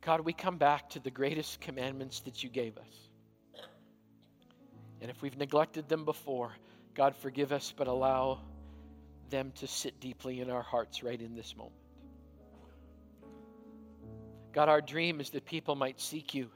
God, 0.00 0.20
we 0.20 0.32
come 0.32 0.58
back 0.58 0.88
to 0.90 1.00
the 1.00 1.10
greatest 1.10 1.60
commandments 1.60 2.20
that 2.20 2.44
you 2.44 2.48
gave 2.48 2.78
us. 2.78 3.64
And 5.00 5.10
if 5.10 5.20
we've 5.20 5.36
neglected 5.36 5.88
them 5.88 6.04
before, 6.04 6.52
God, 6.94 7.16
forgive 7.16 7.50
us, 7.50 7.74
but 7.76 7.88
allow 7.88 8.38
them 9.28 9.50
to 9.56 9.66
sit 9.66 9.98
deeply 9.98 10.40
in 10.40 10.50
our 10.50 10.62
hearts 10.62 11.02
right 11.02 11.20
in 11.20 11.34
this 11.34 11.56
moment. 11.56 11.74
God, 14.52 14.68
our 14.68 14.80
dream 14.80 15.20
is 15.20 15.30
that 15.30 15.44
people 15.44 15.74
might 15.74 16.00
seek 16.00 16.32
you 16.32 16.48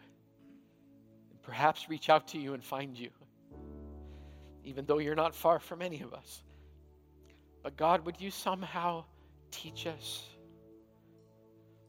and 1.32 1.42
perhaps 1.42 1.88
reach 1.88 2.08
out 2.08 2.28
to 2.28 2.38
you 2.38 2.54
and 2.54 2.62
find 2.62 2.96
you, 2.96 3.10
even 4.62 4.86
though 4.86 4.98
you're 4.98 5.16
not 5.16 5.34
far 5.34 5.58
from 5.58 5.82
any 5.82 6.00
of 6.00 6.14
us. 6.14 6.44
But 7.64 7.76
God, 7.76 8.06
would 8.06 8.20
you 8.20 8.30
somehow 8.30 9.04
teach 9.52 9.86
us 9.86 10.24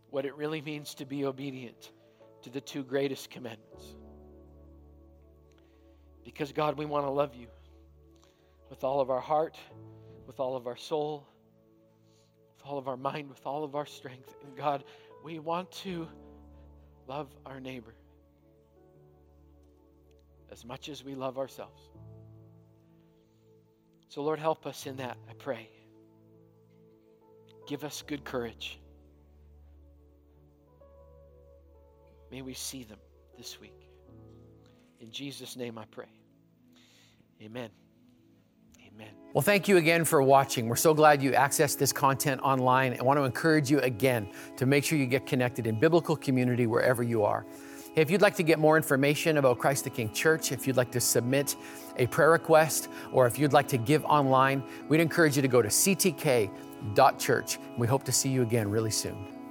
what 0.10 0.26
it 0.26 0.36
really 0.36 0.62
means 0.62 0.94
to 0.96 1.06
be 1.06 1.26
obedient 1.26 1.92
to 2.44 2.50
the 2.50 2.62
two 2.62 2.84
greatest 2.84 3.32
commandments? 3.32 3.96
Because, 6.24 6.52
God, 6.52 6.78
we 6.78 6.86
want 6.86 7.06
to 7.06 7.10
love 7.10 7.34
you 7.36 7.48
with 8.70 8.84
all 8.84 9.02
of 9.02 9.10
our 9.10 9.20
heart, 9.20 9.58
with 10.28 10.40
all 10.40 10.56
of 10.56 10.68
our 10.68 10.78
soul, 10.78 11.28
with 12.56 12.66
all 12.66 12.78
of 12.78 12.88
our 12.88 12.98
mind, 12.98 13.30
with 13.30 13.46
all 13.46 13.64
of 13.64 13.76
our 13.76 13.86
strength. 13.86 14.36
And, 14.46 14.56
God, 14.56 14.84
we 15.24 15.40
want 15.40 15.72
to 15.84 16.08
love 17.08 17.28
our 17.46 17.60
neighbor 17.60 17.96
as 20.52 20.64
much 20.64 20.88
as 20.88 21.04
we 21.04 21.16
love 21.16 21.38
ourselves. 21.38 21.82
So, 24.10 24.22
Lord, 24.22 24.40
help 24.40 24.68
us 24.68 24.86
in 24.86 24.98
that, 24.98 25.18
I 25.28 25.34
pray. 25.34 25.70
Give 27.68 27.84
us 27.84 28.04
good 28.06 28.24
courage. 28.24 28.80
May 32.32 32.42
we 32.42 32.54
see 32.54 32.84
them 32.84 33.00
this 33.38 33.60
week. 33.60 33.90
In 35.00 35.12
Jesus' 35.12 35.56
name 35.56 35.78
I 35.78 35.86
pray. 35.86 36.10
Amen. 37.42 37.70
Amen. 38.80 39.10
Well, 39.34 39.42
thank 39.42 39.68
you 39.68 39.78
again 39.78 40.06
for 40.06 40.22
watching. 40.22 40.68
We're 40.68 40.76
so 40.76 40.94
glad 40.94 41.22
you 41.22 41.32
accessed 41.32 41.78
this 41.78 41.92
content 41.92 42.42
online. 42.42 42.98
I 43.00 43.04
want 43.04 43.18
to 43.18 43.24
encourage 43.24 43.70
you 43.70 43.80
again 43.80 44.30
to 44.58 44.66
make 44.66 44.84
sure 44.84 44.98
you 44.98 45.06
get 45.06 45.26
connected 45.26 45.68
in 45.68 45.80
biblical 45.80 46.16
community 46.16 46.68
wherever 46.68 47.02
you 47.02 47.24
are. 47.24 47.46
If 47.96 48.10
you'd 48.10 48.22
like 48.22 48.36
to 48.38 48.44
get 48.44 48.58
more 48.58 48.78
information 48.78 49.38
about 49.38 49.60
Christ 49.60 49.84
the 49.84 49.90
King 49.92 50.12
Church, 50.12 50.52
if 50.52 50.66
you'd 50.66 50.78
like 50.78 50.92
to 50.92 51.00
submit 51.00 51.56
a 51.98 52.08
prayer 52.08 52.32
request, 52.32 52.90
or 53.12 53.28
if 53.28 53.38
you'd 53.38 53.54
like 53.54 53.68
to 53.68 53.78
give 53.78 54.04
online, 54.06 54.64
we'd 54.90 55.00
encourage 55.00 55.36
you 55.36 55.44
to 55.44 55.48
go 55.48 55.62
to 55.62 55.70
ctk.church. 56.84 57.60
We 57.78 57.88
hope 57.88 58.04
to 58.04 58.12
see 58.12 58.30
you 58.30 58.42
again 58.42 58.70
really 58.70 58.92
soon. 58.92 59.43